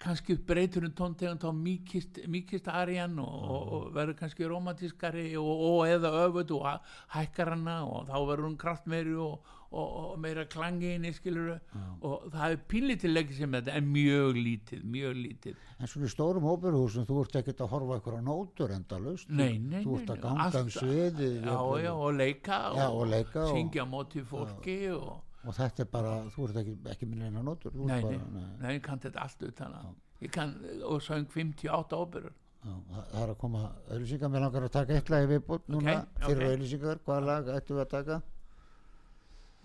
[0.01, 5.49] kannski breytur um tóntegund þá mýkist, mýkist arian og, og, og verður kannski romantískari og,
[5.71, 6.79] og eða öfut og hæ-
[7.17, 11.55] hækkar hana og þá verður hún kraftmeiri og, og, og meira klangi inn í skiluru
[12.01, 15.61] og það er pínlítileg sem þetta er mjög lítið, mjög lítið.
[15.79, 19.29] En svona í stórum óperuhúsum þú ert ekkert að horfa ykkur á nótur endalaust.
[19.29, 23.05] Nei, nei, Þú nei, ert að ganga um sviðið já, já, og leika Já, og
[23.13, 27.07] leika og- syngja á móti fólki og, og þetta er bara, þú ert ekki, ekki
[27.47, 29.93] nótur þú ert nei, nei, bara, nei, ég kann þetta allt utan að.
[30.21, 30.51] Ég kann,
[30.85, 32.35] og söng 58 óperur.
[32.61, 35.95] Já, það það er að koma auðlýsingar, mér langar að taka eitt lag viðbútt núna
[36.03, 36.51] Ok, fyrir ok.
[36.51, 38.19] auðlýsingar, hvaða lag ættum við að taka?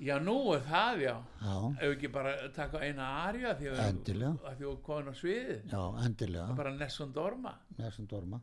[0.06, 1.14] já, nú er það, já.
[1.42, 3.80] Já, ef ekki bara taka eina arja því að
[4.72, 5.62] að komin á sviðið?
[5.72, 6.56] Já, endilega.
[6.56, 7.54] Bara Nessun Dorma.
[7.80, 8.40] Nessun Dorma,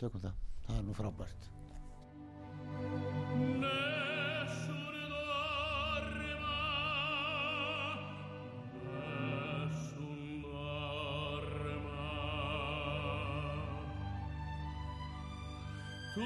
[0.00, 0.40] tökum það.
[0.64, 1.50] Það er nú frábært.
[2.74, 3.93] Nessun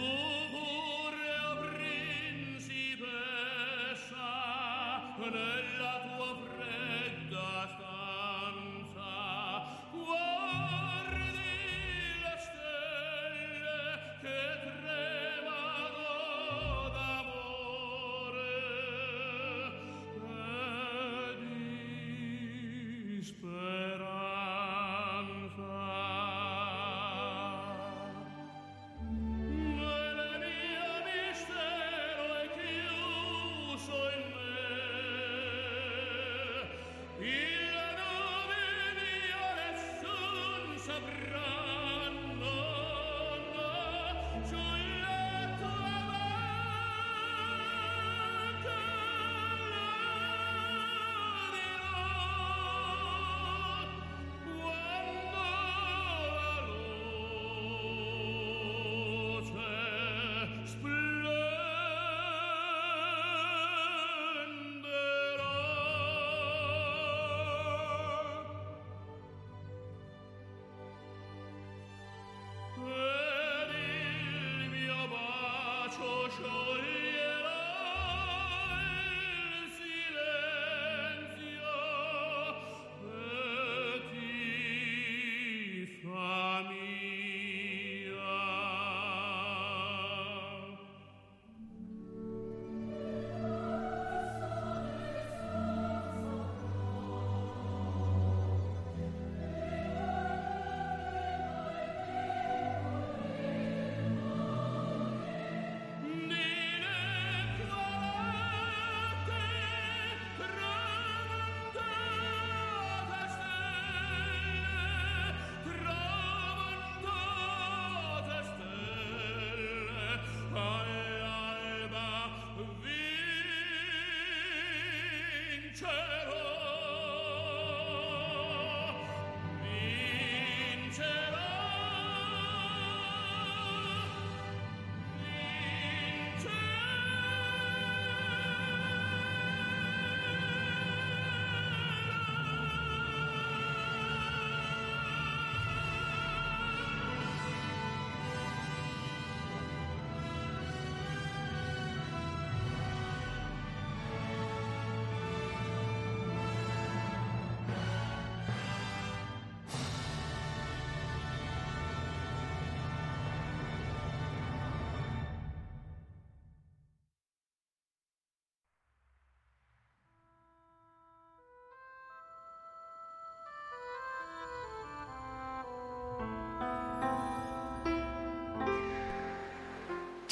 [0.00, 0.27] Whoa!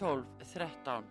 [0.00, 1.04] 12 13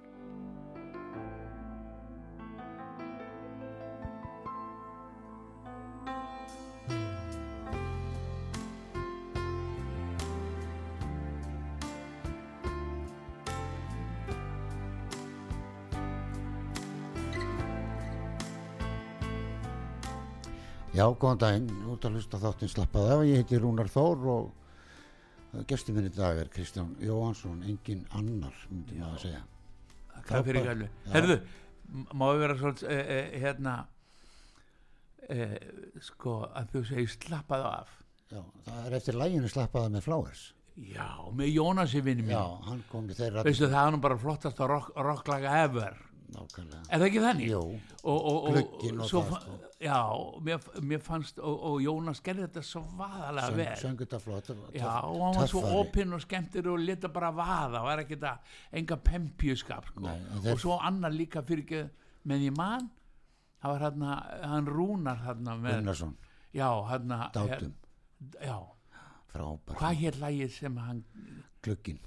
[20.89, 24.49] Já, góðan daginn, út að hlusta þáttinn slappað af, ég heiti Rúnar Þór og
[25.69, 29.41] gestur minn í dag er Kristján Jóhansson, engin annar, myndi maður að segja.
[30.29, 30.89] Takk fyrir gælu.
[31.13, 31.39] Herðu,
[31.93, 33.73] m- má ég vera svolítið e, e, hérna
[35.29, 35.47] e,
[36.05, 37.95] sko að þú segir slappað af
[38.29, 40.41] Já, það er eftir læginu slappaða með Flowers.
[40.79, 44.17] Já, með Jónasi vinni mín Já, hann kom í þeirra Veistu það er nú bara
[44.21, 45.97] flottast að rock, rocklaga ever
[46.33, 46.81] nákvæmlega.
[46.89, 47.47] Er það ekki þannig?
[47.49, 47.61] Jú,
[48.03, 49.57] og, og, og, og það, sko.
[49.79, 49.97] Já,
[50.47, 54.51] mér, mér fannst og, og Jónas gerði þetta svo vaðalega vel söngu þetta flott.
[54.75, 58.55] Já, og hann var svo opinn og skemmtir og leta bara vaða, var ekki það
[58.81, 60.05] enga pempjuskap sko.
[60.07, 61.83] Nei, en þeir- og svo annar líka fyrir ekki
[62.29, 62.89] með ég man
[63.63, 64.03] það var hann,
[64.53, 66.13] hann rúnar hann með, Gunnarsson,
[66.55, 67.73] já, hann Dátum.
[68.39, 68.57] já,
[69.33, 69.75] frábær.
[69.79, 71.03] hvað hér lægið sem hann
[71.61, 71.99] Glugginn.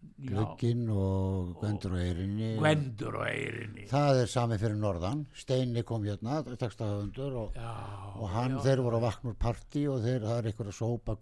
[0.00, 2.50] Já, Glugginn og Gvendur og Eyrinni.
[2.60, 5.24] Gvendur og Eyrinni Það er sami fyrir norðan.
[5.36, 7.74] Steini kom hérna, textahöfundur og, já,
[8.16, 11.18] og hann, þeir voru að vakna úr partí og þeir, það er eitthvað að sópa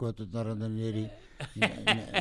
[0.68, 1.06] niður í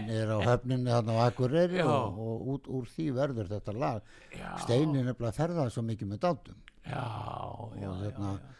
[0.07, 1.87] niður á höfninni hann á Akureyri Já.
[1.89, 6.21] og, og út úr því verður þetta lag já, Steini nefnilega ferðaði svo mikið með
[6.25, 7.07] dátum já, já,
[7.53, 8.53] og, já, hérna, já,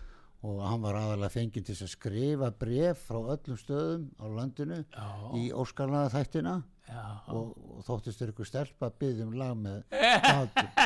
[0.47, 5.07] og hann var aðalega fenginn til að skrifa bref frá öllum stöðum á landinu Já.
[5.37, 9.79] í óskarlaða þættina já, og, og þóttist þér ykkur stelpa að byggja um lag með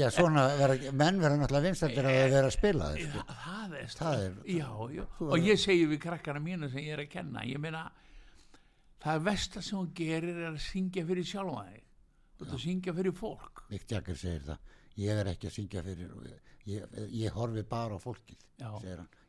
[0.00, 3.24] Já, svona vera, menn verða náttúrulega vinstandir að vera að spila þeir sko.
[3.42, 5.04] það er, Það er- já, já.
[5.26, 7.82] og ég segi við krakkana mínu sem ég er að kenna ég meina
[9.02, 11.82] það versta sem hún gerir er að syngja fyrir sjálfa þig.
[12.36, 13.62] Þú ert að syngja fyrir fólk.
[13.70, 14.58] Mick Jagger segir það.
[14.96, 16.08] Ég er ekki að syngja fyrir
[16.66, 16.80] ég,
[17.14, 18.40] ég horfi bara á fólkið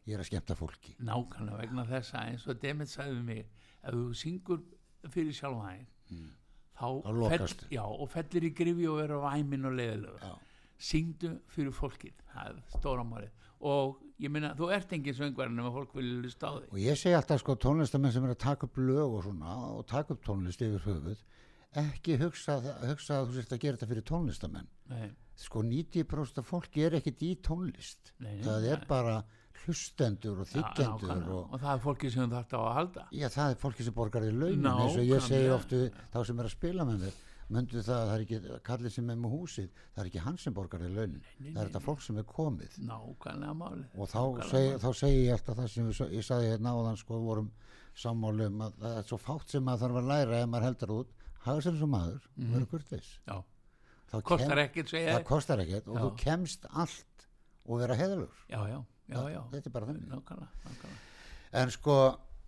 [0.07, 0.95] ég er að skemmta fólki.
[1.03, 3.41] Nákvæmlega vegna þessa eins og Demet sagði mig
[3.83, 4.61] ef þú syngur
[5.13, 6.27] fyrir sjálfa þig Mm.
[6.77, 7.65] Þá lokast.
[7.73, 10.35] já, og fellir í grifi og vera væmin og leiðilegur Já.
[10.79, 13.31] syngdu fyrir fólkið það er stóra málið.
[13.67, 16.69] Og ég meina þú ert engin söngvarinn ef fólk vilja lusta á þig.
[16.71, 19.85] Og ég segi alltaf sko tónlistamenn sem er að taka upp lög og svona og
[19.89, 21.17] taka upp tónlist yfir höfuð
[21.77, 22.55] ekki hugsa,
[22.87, 24.67] hugsa að þú sért að gera þetta fyrir tónlistamenn.
[24.89, 28.13] Nei, sko 90% af fólki er ekkit í tónlist.
[28.19, 29.17] Nei, nei, það er bara
[29.65, 31.37] hlustendur og þykjendur nákvæmlega.
[31.37, 33.05] og og það er fólkið sem þarft á að halda.
[33.11, 35.81] Já, það er fólki sem borgar því launin eins og ég segi oftu
[36.13, 37.23] þá sem er að spila með mér.
[37.47, 40.37] Myndu það að það er ekki kallið sem er með húsið það er ekki hann
[40.37, 41.27] sem borgar því launin.
[41.39, 42.79] Það er þetta fólk sem er komið.
[42.89, 43.85] Nákvæmlega málið.
[43.95, 44.79] Og þá málið.
[44.83, 47.51] þá segi ég alltaf það sem ég, ég sagði hérna áðan sko vorum
[47.97, 50.97] sammálu um að það er svo fátt sem maður þarf að læra ef maður heldur
[50.97, 51.13] út.
[51.47, 53.13] Hafa sér svo maður mm vera kurtis
[55.07, 56.03] það kostar ekkert og Já.
[56.03, 57.25] þú kemst allt
[57.67, 58.77] og vera heðalur já, já,
[59.07, 60.07] já, já þetta er bara þannig.
[60.13, 61.03] Nákvæmlega, nákvæmlega.
[61.61, 61.97] En sko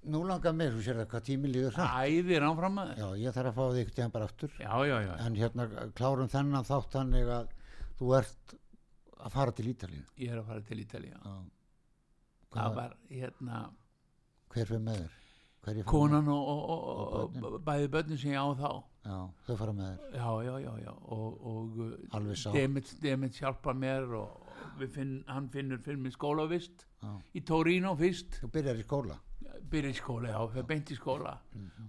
[0.10, 1.80] nú langar mér, þú sér það hvað tími líður.
[1.84, 4.58] Æðir áfram að já, ég þarf að fá þig til hann bara aftur.
[4.60, 7.54] Já, já, já, en hérna klárum þennan þátt þannig að
[8.00, 8.58] þú ert
[9.20, 10.04] að fara til Ítalíu.
[10.20, 11.34] Ég er að fara til Ítalíu Já.
[12.56, 13.64] það var hérna
[14.50, 15.18] hver fyrir með þér?
[15.86, 16.70] Konan og, og,
[17.20, 18.70] og, Og bæði börnin sem ég á þá.
[19.06, 20.16] Já, þau fara með þér.
[20.16, 20.94] Já, já, já, já.
[21.14, 22.54] Og,
[23.04, 24.49] Demit hjálpa mér og
[24.88, 27.22] finn, hann finnur fyrir mig skólavist Já.
[27.36, 29.20] í Torino fyrst Þú byrjar í skóla.
[29.70, 31.40] byrja í skóla, já, fer beint í skóla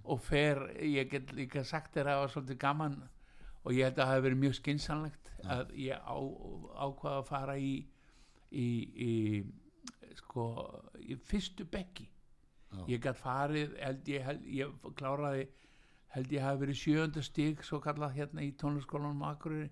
[0.03, 3.09] og fer, ég get líka sagt þér að það var svolítið gaman
[3.63, 6.15] og ég held að það hafi verið mjög skynsanlegt að ég á,
[6.85, 7.87] ákvaða að fara í
[8.51, 9.43] í, í
[10.15, 10.45] sko,
[10.99, 11.65] í fyrstu
[12.71, 12.85] Já.
[12.87, 15.47] ég gætt farið held ég, held, ég kláraði
[16.15, 19.69] held ég hafi verið sjönda stig svo kallað hérna í tónlaskólanum á Akureyri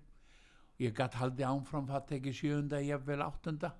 [0.80, 3.74] ég gætt haldið ánfram það tekið sjönda, ég vel áttunda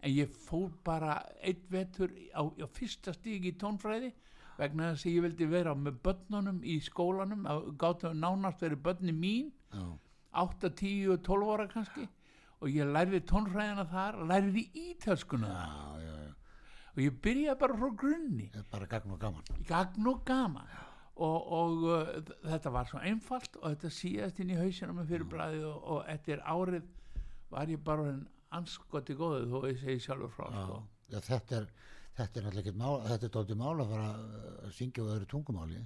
[0.00, 4.12] en ég fór bara einn vetur á, á fyrsta stíg í tónfræði
[4.58, 7.46] vegna þess að ég vildi vera með börnunum í skólanum.
[7.78, 9.84] Gáttu nánast verið börni mín Já.
[10.42, 12.08] 8, 10 og 12 ára kannski.
[12.58, 16.34] Og ég lærði tónfræðina þar lærði ítalskuna þar.
[16.96, 18.48] Og ég byrjaði bara frá grunni.
[18.72, 19.50] Bara gagn og gaman.
[19.68, 20.66] gagn og gaman
[21.18, 25.62] og, og uh, þetta var svo einfalt og þetta síðast inn í hausina með fyrirbræði
[25.66, 26.86] og, og eftir árið
[27.50, 28.22] var ég bara en
[28.54, 30.82] anskoti góðu þó ég segi sjálfur frá Já, sko.
[31.12, 31.66] já þetta er
[32.18, 34.06] þetta er náttúrulega ekkert mál, þetta er dóttir mál að fara
[34.66, 35.82] að syngja á öðru tungumáli.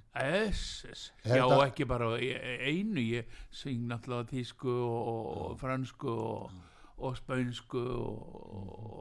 [0.49, 6.55] SS, Er já þetta- ekki bara einu, ég syng náttúrulega þýsku og, og fransku og,
[7.05, 8.33] og spönsku og,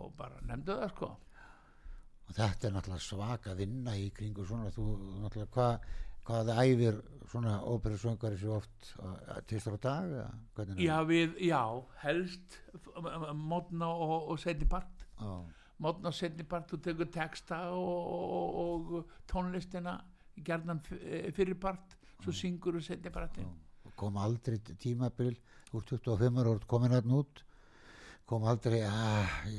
[0.02, 1.10] og bara nefndu það sko.
[2.28, 4.90] Og þetta er náttúrulega svaka vinna í kringu svona, þú
[5.24, 5.88] náttúrulega hvað
[6.32, 7.00] hvað æfir
[7.32, 8.92] svona óperusöngari svo oft
[9.48, 10.14] tvistur á dag
[10.80, 11.64] Já, við, já,
[12.04, 12.60] helst
[13.36, 15.06] mótna og, og setni part.
[15.20, 15.50] Það?
[15.82, 19.98] mótna og setni part, þú tekur texta og, og, og tónlistina
[20.46, 23.50] gerðan fyrir part svo syngur og setni partin
[23.88, 25.34] og kom aldrei tímabil
[25.74, 27.44] úr 25 ára komin hann út
[28.30, 29.58] kom aldrei að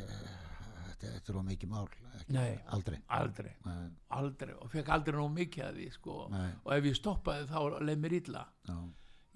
[1.03, 2.51] þetta, þetta er of mikið mál ekki, Nei.
[2.77, 2.99] aldrei.
[3.19, 3.79] Aldrei, Nei,
[4.19, 4.55] aldrei.
[4.63, 6.19] Og fekk aldrei nóg mikið að því sko.
[6.65, 8.45] Og ef ég stoppaði þá leið mér illa.
[8.69, 8.77] Já,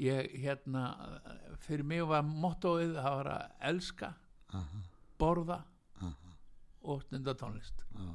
[0.06, 0.84] ég hérna
[1.64, 4.12] fyrir mig var mottóið það var að elska
[4.52, 4.82] aha,
[5.18, 5.62] borða
[6.00, 6.34] aha,
[6.84, 7.82] og stunda tónlist.
[7.96, 8.12] Já,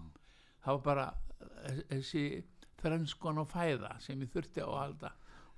[0.66, 1.08] það var bara
[1.90, 2.26] þessi
[2.82, 5.12] þrenskon og fæða sem ég þurfti á að halda.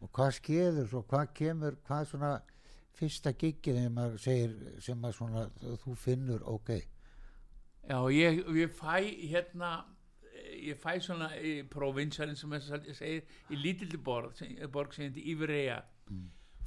[0.03, 2.31] Og hvað skeður svo, hvað kemur hvað svona
[2.93, 5.45] fyrsta giggið þegar maður segir sem að svona
[5.83, 6.73] þú finnur ok
[7.89, 9.73] já ég, ég fæ hérna
[10.63, 15.27] ég fæ svona í provinsarinn sem ég segir í lítilli borg sem, borg sem heitir
[15.33, 15.81] Ivrea.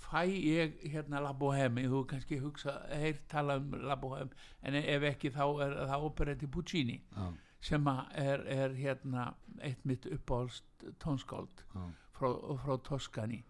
[0.06, 4.30] Fæ ég hérna La Bohème þú kannski hugsa, heyr tala um La Bohème
[4.62, 10.06] en ef ekki þá er það operetti Puccini já, sem er, er hérna eitt mitt
[10.06, 11.88] uppáhaldst tónskáld já,
[12.18, 12.30] frá,
[12.62, 13.42] frá Toskani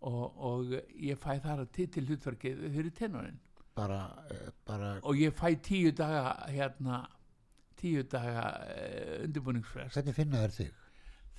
[0.00, 3.40] og, og ég fæ þar titil hlutverkið fyrir tenorinn
[3.76, 4.00] bara,
[4.30, 7.04] eh, bara og ég fæ tíu daga hérna
[7.76, 9.98] tíu daga uh, undirbúningsfrest.
[9.98, 10.70] Hvernig finna þér þig?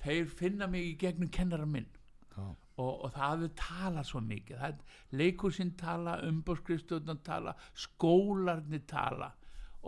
[0.04, 1.88] Þeir finna mig í gegnum kennara minn.
[2.36, 2.44] Já,
[2.78, 4.60] og, og það hafði talað svo mikið.
[4.62, 4.84] Það,
[5.18, 9.32] leikursinn tala, umbóðskrifstöðun tala skólarnir tala.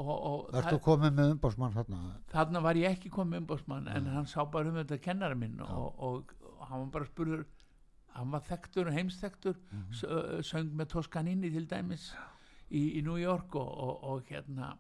[0.01, 2.01] Og, og Ertu komið með umbásmann þarna?
[2.31, 5.89] þarna var ég ekki komið umbóðsmann en hann sá bara um þetta kennara minn og,
[5.99, 7.43] og, og hann var bara spurður
[8.15, 10.47] hann var þekktur, heimsþektur mm -hmm.
[10.47, 12.13] söng með Toscanini til dæmis
[12.71, 14.73] í, í New York og, og, og hérna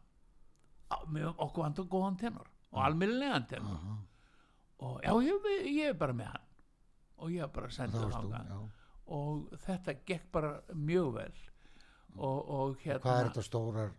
[0.91, 3.78] á, með okkur vandur góðan tenor og almennilegan tenor.
[3.78, 3.97] Aha,
[4.86, 6.47] og já, ég, ég er bara með hann.
[7.20, 8.53] Og ég er bara það sendið varst þú, þangað.
[8.53, 8.61] já.
[9.11, 11.32] Og þetta gekk bara mjög vel.
[12.16, 13.91] Og, og hérna Hvað er þetta stórar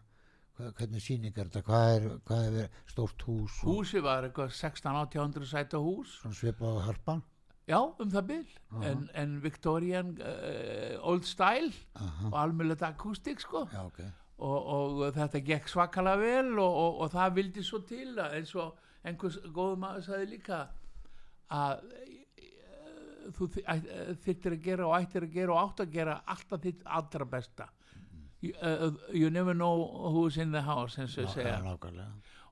[0.58, 1.62] hvað, hvernig sýning er þetta?
[1.68, 6.18] Hvað er, hvað er stórt hús og húsi var eitthvað 16-1800 sæta hús.
[6.24, 7.24] Svona svipað á harpan
[7.68, 8.48] já, um það bil.
[8.82, 13.66] En, en Victorian uh, old style Aha, og almjöld akústik sko.
[13.74, 14.00] Já ok.
[14.42, 18.56] Og, og þetta gekk svakalega vel og, og, og það vildi svo til að eins
[18.58, 20.62] og einhvers góð maður sagði líka
[21.52, 21.84] að
[22.42, 26.16] eh, þú þi- æ- eh, að gera og ættir að gera og átt að gera
[26.26, 27.68] alltaf þitt allra besta.
[28.42, 29.84] You, uh, you never know
[30.16, 31.60] who's in the house eins og segja.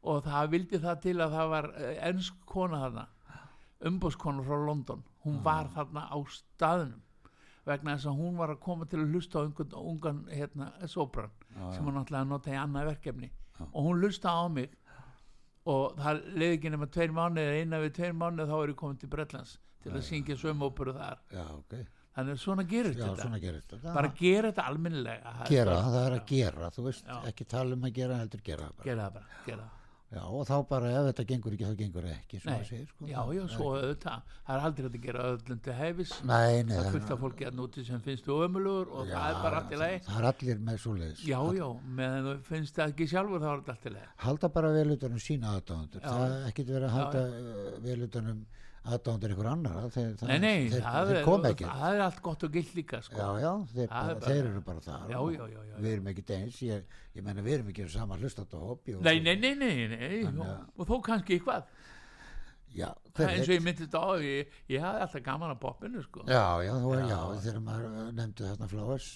[0.04, 1.66] og það vildi það til að það var
[2.12, 3.08] ennsk kona þarna
[3.88, 5.04] umbóðskona frá London.
[5.26, 7.02] Hún var þarna á staðnum
[7.70, 11.32] vegna þess að hún var að koma til að hlusta á ungan, ungan hérna, sopran
[11.54, 13.32] sem hún náttúrulega nota í annað verkefni.
[13.70, 14.74] Og hún hlusta á mig
[15.70, 18.80] og það leiði ekki nema tveir mánuði eða innan við tveir mánuði þá er ég
[18.80, 21.20] komin til Bretlands til að syngja sömóperu þar.
[21.36, 21.76] Já, ok.
[22.20, 22.64] Þannig að svona
[23.00, 23.04] Já,
[23.80, 23.92] þetta.
[23.96, 27.20] bara gera þetta er Gera, það er að gera, þú veist Já.
[27.30, 28.88] ekki tala um að gera, heldur gera það bara.
[28.90, 29.79] Gera það bara gera það
[30.10, 33.08] Já, og þá bara ef þetta gengur ekki, þá gengur ekki svo Nei, segir, sko.
[33.12, 34.32] Já, já, svo auðvitað.
[34.48, 37.46] Það er aldrei að gera öllum til hefis Nei, nei, það er fullt af fólki
[37.46, 40.00] að núti sem finnst þú ömulugur og það er bara allt í lagi.
[40.08, 41.22] það er allir með svoleiðis.
[41.30, 41.68] Já, já,
[42.00, 44.10] meðan þú finnst það ekki sjálfur þá er þetta allt í lagi.
[44.26, 46.10] Halda bara vel utanum sína aðdándur Já.
[46.10, 48.42] það er ekkit verið að halda uh, vel utanum
[48.88, 52.44] aðdándur ykkur annar þeir, nei, nei, þeir, það, þeir kom ekki það er allt gott
[52.48, 53.18] og gilt líka sko.
[53.20, 55.20] já, já, þeir, bara, bara- eru bara það Já,
[55.84, 56.84] við erum ekki eins ég,
[57.20, 60.24] ég menna við erum ekki saman hlustat og hobby og, nei, nei, nei, nei, nei.
[60.24, 61.64] Að- og þó kannski eitthvað
[62.76, 66.04] já, Það er eins og ég myndist á ég, ég hafði alltaf gaman að poppinu
[66.06, 66.24] sko.
[66.30, 67.08] já, já, já.
[67.10, 67.20] Já.
[67.46, 69.08] þegar maður nefndi þarna flowers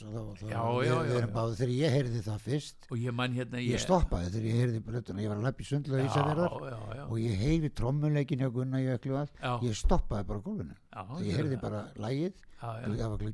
[0.43, 5.33] þegar ég heyrði það fyrst og ég hérna ég stoppaði þegar ég heyrði blötuna ég
[5.33, 9.21] var að lappa í sundlega í Ísafjörðar og ég heyrði trommuleikin hjá Gunnar Jöklu og
[9.23, 9.35] allt.
[9.39, 9.53] Já.
[9.69, 10.45] ég stoppaði bara
[10.93, 13.25] já, þegar ég heyrði bara lægið það var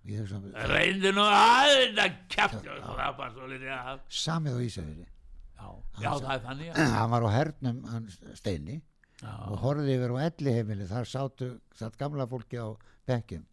[0.00, 0.38] og ég hugsa
[0.70, 1.72] reyndu nú að
[3.40, 5.08] og litið að samið á Ísafjörði
[5.60, 5.66] já,
[6.00, 8.78] já, það er þannig hann var á hernum hann Steini
[9.20, 12.72] og Já, horfði yfir á elli heimili þar sátu, satt gamla fólki á
[13.08, 13.44] bekkjum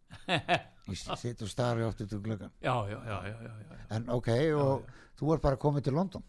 [0.88, 4.30] ég sitt og starfi oft út úr gluggan já, já, já, já, já, en ok,
[4.56, 4.88] og
[5.18, 6.24] þú er bara komið til London?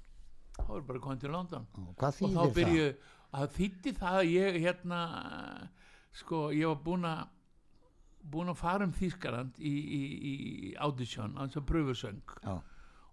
[0.60, 1.68] Þá er bara komið til London.
[1.80, 2.88] Og hvað og þá byrju
[3.40, 5.02] að þýtti það að ég hérna
[6.20, 7.28] sko ég var búin að
[8.30, 10.34] búin að fara um Þýskaland í, í, í
[10.84, 12.20] audition, altså pröfusöng.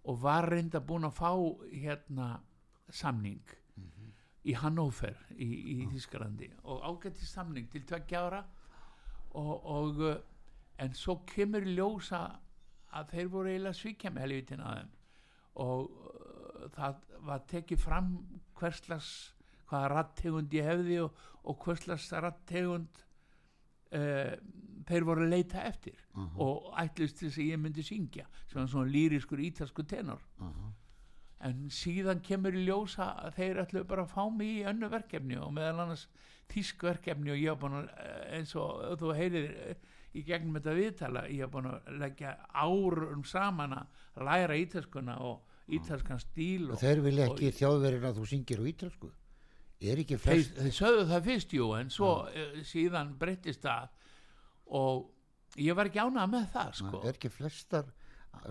[0.06, 1.30] Og var reynda búin að fá
[1.70, 2.32] hérna
[2.90, 3.54] samning
[4.46, 8.42] í Hannover í, í Þýskalandi og ágætti samning til tveggja ára
[9.36, 10.18] og, og uh,
[10.82, 12.22] en svo kemur ljósa
[12.96, 14.92] að þeir voru eiginlega svíkja með helvitin að þeim
[15.66, 18.12] og uh, það var tekið fram
[18.56, 19.10] hverslas
[19.66, 23.02] hvaða rattegund ég hefði og, og hverslas rattegund
[23.96, 24.32] uh,
[24.86, 25.98] þeir voru að leita eftir
[26.38, 30.22] og ætlust þess að ég myndi syngja sem var svona lýriskur ítalsku tenor.
[30.38, 30.68] Aha,
[31.44, 35.36] en síðan kemur í ljósa að þeir ætlu bara að fá mig í önnu verkefni
[35.40, 36.06] og meðal annars
[36.52, 39.82] þýsk verkefni og ég var búin að eh, eins og þú heyrir eh,
[40.16, 45.74] í gegnum þetta viðtala ég var búin að leggja árum saman að læra ítalskuna og
[45.76, 49.10] ítalskan stíl og þeir vilja ekki þjóðverið að þú syngir á ítalsku
[49.82, 53.90] er ekki þeir, flest þeir sögðu það fyrst jú en svo uh, síðan breyttist það
[54.80, 57.02] og ég var ekki ánað með það sko.
[57.02, 57.90] er ekki flestar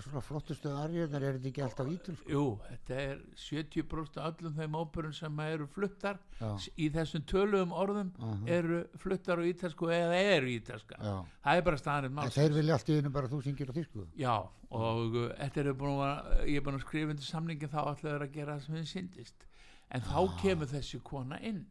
[0.03, 4.77] svona flottustu arjöðnar er þetta ekki alltaf ítalsku Jú, þetta er 70% af öllum þeim
[4.79, 6.49] óperum sem eru fluttar Já.
[6.77, 8.37] Í þessum töluðum orðum Aha.
[8.57, 11.15] eru fluttar á ítalsku eða eru ítalska Já.
[11.45, 14.07] það er bara staðanir máls þeir vilja allt í einu bara þú syngir á þýsku
[14.21, 14.35] Já,
[14.81, 18.27] og uh, þetta er búin að ég er búin að skrifa undir samlingin þá ætlaður
[18.27, 19.47] að gera það sem þið syndist
[19.93, 21.63] en þá kemur þessi kona inn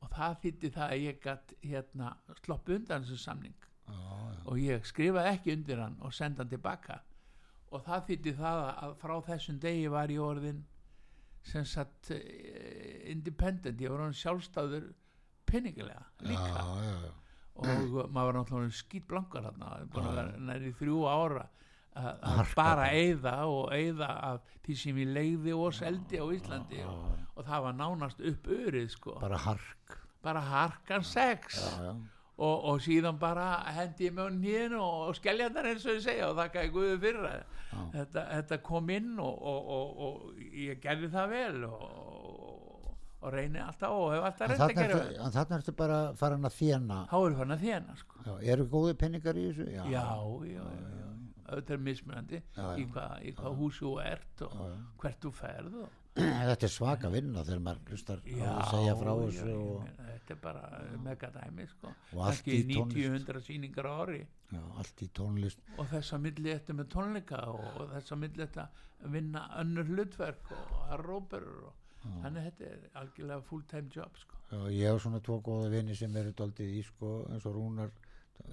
[0.00, 3.69] og það þýtti það að ég gætt hérna sloppu undan þessu já.
[4.50, 7.00] Og ég skrifaði ekki undir hann og senda hann tilbaka.
[7.70, 10.64] Og það þýtti það að frá þessum degi var ég orðin
[11.46, 14.90] sem sagt eh, independent, ég var orðin sjálfstæður
[15.48, 16.50] penningilega líka.
[16.50, 17.12] Já, já, já.
[17.60, 19.48] og maður var náttúrulega skýt blankar
[19.94, 21.48] vera næri þrjú ára
[22.00, 22.90] að bara bara.
[22.94, 26.84] eyða og eyða af því sem ég leiði og seldi á Íslandi.
[26.86, 29.40] Og, og það var nánast upp örið sko, bara,
[30.22, 31.60] bara hark harkan sex.
[31.78, 31.94] Já.
[32.40, 36.30] Og, og síðan bara hendi ég með nýðin og, og skelljarnar eins og ég segja
[36.30, 37.26] og þakka ég Guði fyrir
[37.92, 41.84] þetta, þetta kom inn og, og, og, og ég gerði það vel og,
[43.20, 45.18] og reyni alltaf og hef alltaf reynd að gera vel.
[45.20, 48.24] en þarna ertu bara farin að þjena þá er fann að þjána sko.
[48.24, 49.68] Já, eru góði penningar í þessu?
[49.74, 50.04] Já, já,
[50.48, 51.08] já, já,
[51.50, 54.60] auðvitað er mismunandi í hvað, húsi þú ert og
[55.02, 55.96] hvert þú ferð og,
[56.50, 59.82] þetta er svaka vinna þegar maður hlustar já, að segja frá já, þessu ég og,
[59.84, 60.62] meina, þetta er bara
[61.06, 61.92] megadæmi sko.
[62.16, 62.96] Og allt í tónlist.
[62.96, 67.42] 90-100 sýningar á ári já, allt í tónlist og þess að milli þetta með tónleika
[67.54, 68.66] og þess að milli þetta
[69.14, 71.78] vinna önnur hlutverk og að róperur og
[72.24, 74.36] þannig þetta er algjörlega full time job sko.
[74.50, 77.90] já, ég hef svona tvo góða vini sem eru doldið í sko eins og Rúnar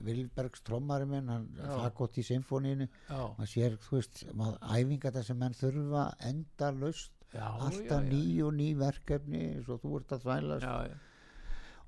[0.03, 1.63] Vilbergs trommari minn, hann Já.
[1.71, 6.03] það gott í symfóníinu já, maður sér, þú veist, maður æfinga það sem menn þurfa
[6.27, 10.95] enda laust já, alltaf já, ný og ný verkefni eins og þú ert að þvælast.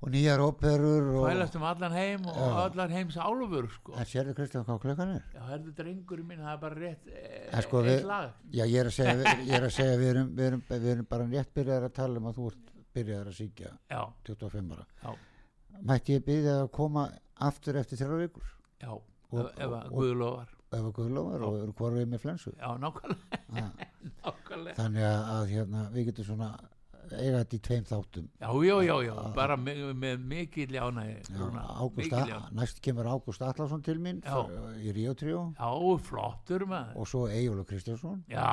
[0.00, 2.52] Og nýjar óperur og fælast um allan heim og Já.
[2.64, 3.92] allar heims álfur sko.
[4.00, 5.24] en sérðu Kristján hvað klukkan er?
[5.34, 8.30] já, herðu drengur mín, það er bara rétt e, En sko, eitt við- lag.
[8.50, 11.04] Já, ég er að segja, við- er að segja við, erum, við, erum, við erum
[11.10, 13.36] bara rétt byrjaðar að tala um að þú ert byrjaðar að
[13.90, 15.14] já, 25 ára.
[15.82, 18.48] Mætti ég byrja að koma aftur eftir þrjá vikur?
[18.80, 22.52] Já Og- ef, að og- Guðlofar ef að guðlóðar og eru hvorfið með flensu.
[22.58, 23.64] Já, nákvæmlega,
[24.26, 24.74] nákvæmlega.
[24.78, 26.50] þannig að, að hérna, við getum svona
[27.10, 28.26] eiga þetta í tveim þáttum.
[28.38, 30.68] Já, já, já, já, bara með, með mikil
[32.38, 34.36] A- næst kemur Ágúst Allarsson til mín Já.
[34.44, 35.70] f- í Ríó 3 já,
[36.06, 36.94] flottur maður.
[37.02, 38.22] Og svo Egil Kristjánsson.
[38.30, 38.46] Já,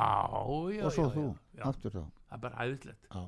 [0.74, 1.26] já, og svo þú,
[1.70, 2.02] aftur þá.
[2.02, 3.06] Það er bara æðislegt.
[3.14, 3.22] Já.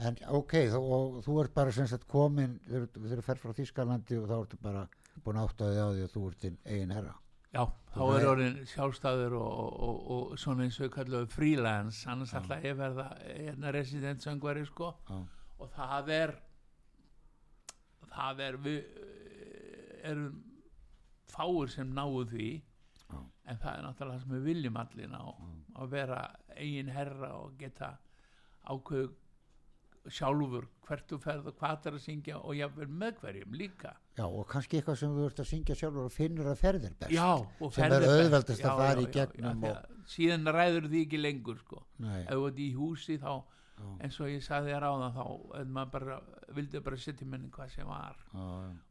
[0.00, 3.52] En ok, þá, og þú ert bara sem sagt komin, þegar þegar þú fer frá
[3.60, 4.86] Þískalandi og þá ertu bara
[5.26, 7.18] búin að átta þig á því að þú ert þinn eigin herra.
[7.50, 12.04] Já, þá er er- orðin sjálfstæður og, og, og, og svona eins og kalluðu freelance,
[12.10, 15.16] annars ég að verða hérna residentsöngvari sko Já.
[15.58, 16.34] og það er
[18.10, 20.38] það er við eh, erum
[21.30, 22.50] fáir sem náu því
[23.10, 23.18] Já.
[23.50, 25.20] en það er náttúrulega það sem við viljum allir ná
[25.80, 26.20] að vera
[26.54, 27.96] eigin herra og geta
[28.70, 29.10] ákveðu
[30.08, 33.92] sjálfur hvert þú ferð og hvað það er að syngja og jáfnvel með hverjum líka.
[34.16, 37.12] Já, og kannski eitthvað sem þú ert að syngja sjálfur og finnur að ferðir best
[37.14, 37.28] já,
[37.60, 41.02] og Sem er ferðir auðveldast að fara já, í gegnum já, og- síðan ræður því
[41.06, 41.82] ekki lengur sko.
[42.00, 43.32] Ef þú ert í húsi þá
[43.80, 43.86] Já.
[44.04, 46.16] eins og ég sagði þér áðan þá en maður bara,
[46.52, 48.16] vildi bara setja menni hvað sem var.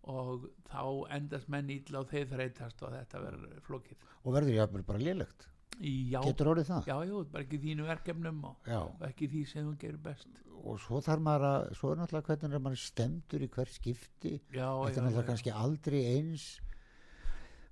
[0.09, 0.81] Og þá
[1.17, 3.97] endast menn ítla og þeir þreytast og þetta verður flókið.
[4.25, 5.45] Og verður jáfnvel bara lélegt.
[5.79, 6.87] Já, getur orðið það.
[6.89, 10.27] Já, já, bara ekki þínu verkefnum og, og ekki því sem þú gerir best
[10.63, 14.33] og svo þarf maður að svo er náttúrulega hvernig er maður stemdur í hver skipti
[14.37, 15.29] já, þetta er já, náttúrulega já.
[15.29, 16.47] kannski aldrei eins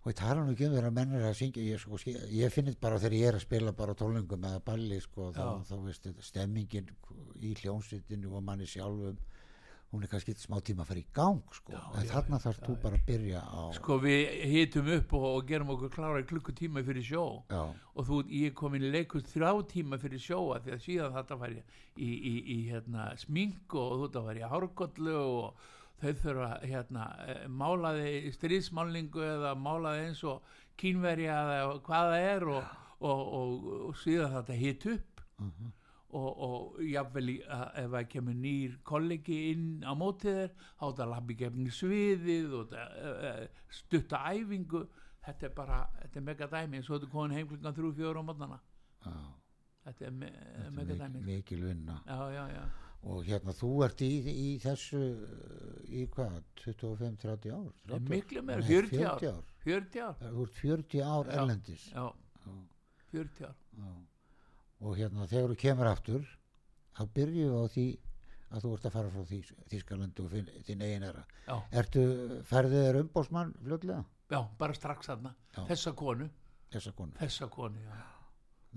[0.07, 1.97] og ég tala nú ekki um þegar menn er að syngja ég, sko,
[2.31, 5.31] ég finn þetta bara þegar ég er að spila bara á tólingum eða balli sko,
[5.35, 5.65] þá, Já.
[5.67, 6.93] þá veist stemmingin
[7.43, 9.17] í hljónsittinu og manni sjálfum
[9.91, 11.71] hún er kannski smá tíma að fara í gang sko.
[11.71, 15.27] Já, en já, þarna þarf þú bara að byrja á sko við hitum upp og,
[15.29, 17.23] og gerum okkur klára klukkutíma fyrir sjó.
[17.53, 17.61] Já,
[17.95, 21.39] og þú, ég kom inn í leikust þrjá tíma fyrir sjóa því að síðan þetta
[21.39, 21.63] var í,
[21.95, 25.65] í, í, í hérna, smink og þú þetta var í hárkollu og
[26.01, 30.43] þau þurfa hérna, eh, málaði stríðsmálningu eða málaði eins og
[30.77, 35.23] kínverja eða hvað það er og, og, og, og síðan þetta hit upp.
[35.41, 35.73] Mhm.
[36.15, 41.09] Og, og að ef það kemur nýr kollegi inn á mótið þér þá er þetta
[41.11, 44.85] labbi gefni sviðið og þetta, uh, stutta æfingu.
[45.27, 48.15] Þetta er bara, þetta er mega dæmi eins og þetta er komin heim klukkan 3-4
[48.15, 48.59] á mótnana
[49.87, 51.23] þetta er me þetta er mega mik dæmi.
[51.25, 51.97] mikil vinna.
[52.07, 52.63] Já, já, já,
[53.07, 55.01] og hérna þú ert í, í þessu
[55.87, 57.69] í hvað, 25-30 ár?
[57.83, 59.21] Það er 30 miklu meira, Nei, 40 ár.
[59.21, 59.43] 40 ár.
[59.67, 60.17] 40 ár.
[60.23, 61.87] Þú ert 40 ár erlendis.
[61.93, 62.05] Já,
[62.47, 62.55] Já.
[63.11, 63.57] 40 ár.
[63.77, 63.91] Já.
[64.81, 66.27] Og hérna þegar þú kemur aftur
[66.97, 67.87] þá byrjuðu á því
[68.47, 70.35] að þú ert að fara frá Þýs, Þýskalandi og
[70.67, 72.03] þinn eigin era já, ertu
[72.47, 74.03] ferðið þér umbósmann fljótlega?
[74.31, 75.63] Já, bara strax Já.
[75.67, 76.29] þessa konu,
[76.71, 77.13] þessa konu.
[77.19, 77.83] Þessa konu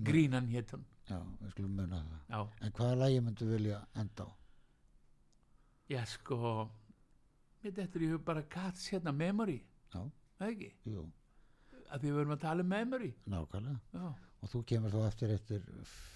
[0.07, 0.85] grínan hétt hún.
[1.11, 2.21] Já, við skulum muna það.
[2.31, 4.31] Já, en hvaða lægi myndu vilja enda á?
[5.91, 6.69] Já sko
[7.65, 9.59] þetta er í hug bara Cats hérna Memory,
[9.91, 10.05] já,
[10.39, 10.71] það ekki?
[10.87, 11.07] Jú,
[11.91, 13.11] að því við verum að tala um Memory.
[13.27, 13.81] Nákvæmlega.
[13.95, 15.61] Já, og þú kemur þá eftir eftir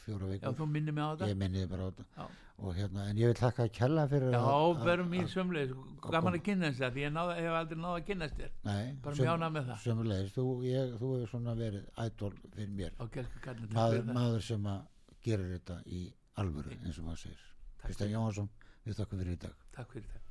[0.04, 1.28] fjóra já vikur þú minnir mig á þetta.
[1.32, 2.04] Ég minni þið bara á þetta.
[2.16, 2.26] Já.
[2.64, 5.70] og hérna, en ég vil þakka að kella fyrir Já, í að- sömleis
[6.10, 8.50] gaman að kynast þér, því ég náða, hef aldrei náða að kynast þér.
[8.64, 9.80] Nei, bara mjög ánægð með það.
[9.84, 12.92] sömulegis, þú, ég, þú hefur svona verið ædol fyrir mér.
[13.42, 14.80] Kallin maður, maður sem að
[15.24, 16.02] gerir þetta í
[16.36, 17.42] alvöru eins og maður segir.
[17.82, 18.48] Kristján Jóhansson,
[18.86, 19.54] við þakkum fyrir í dag.
[19.74, 20.23] Takk fyrir þetta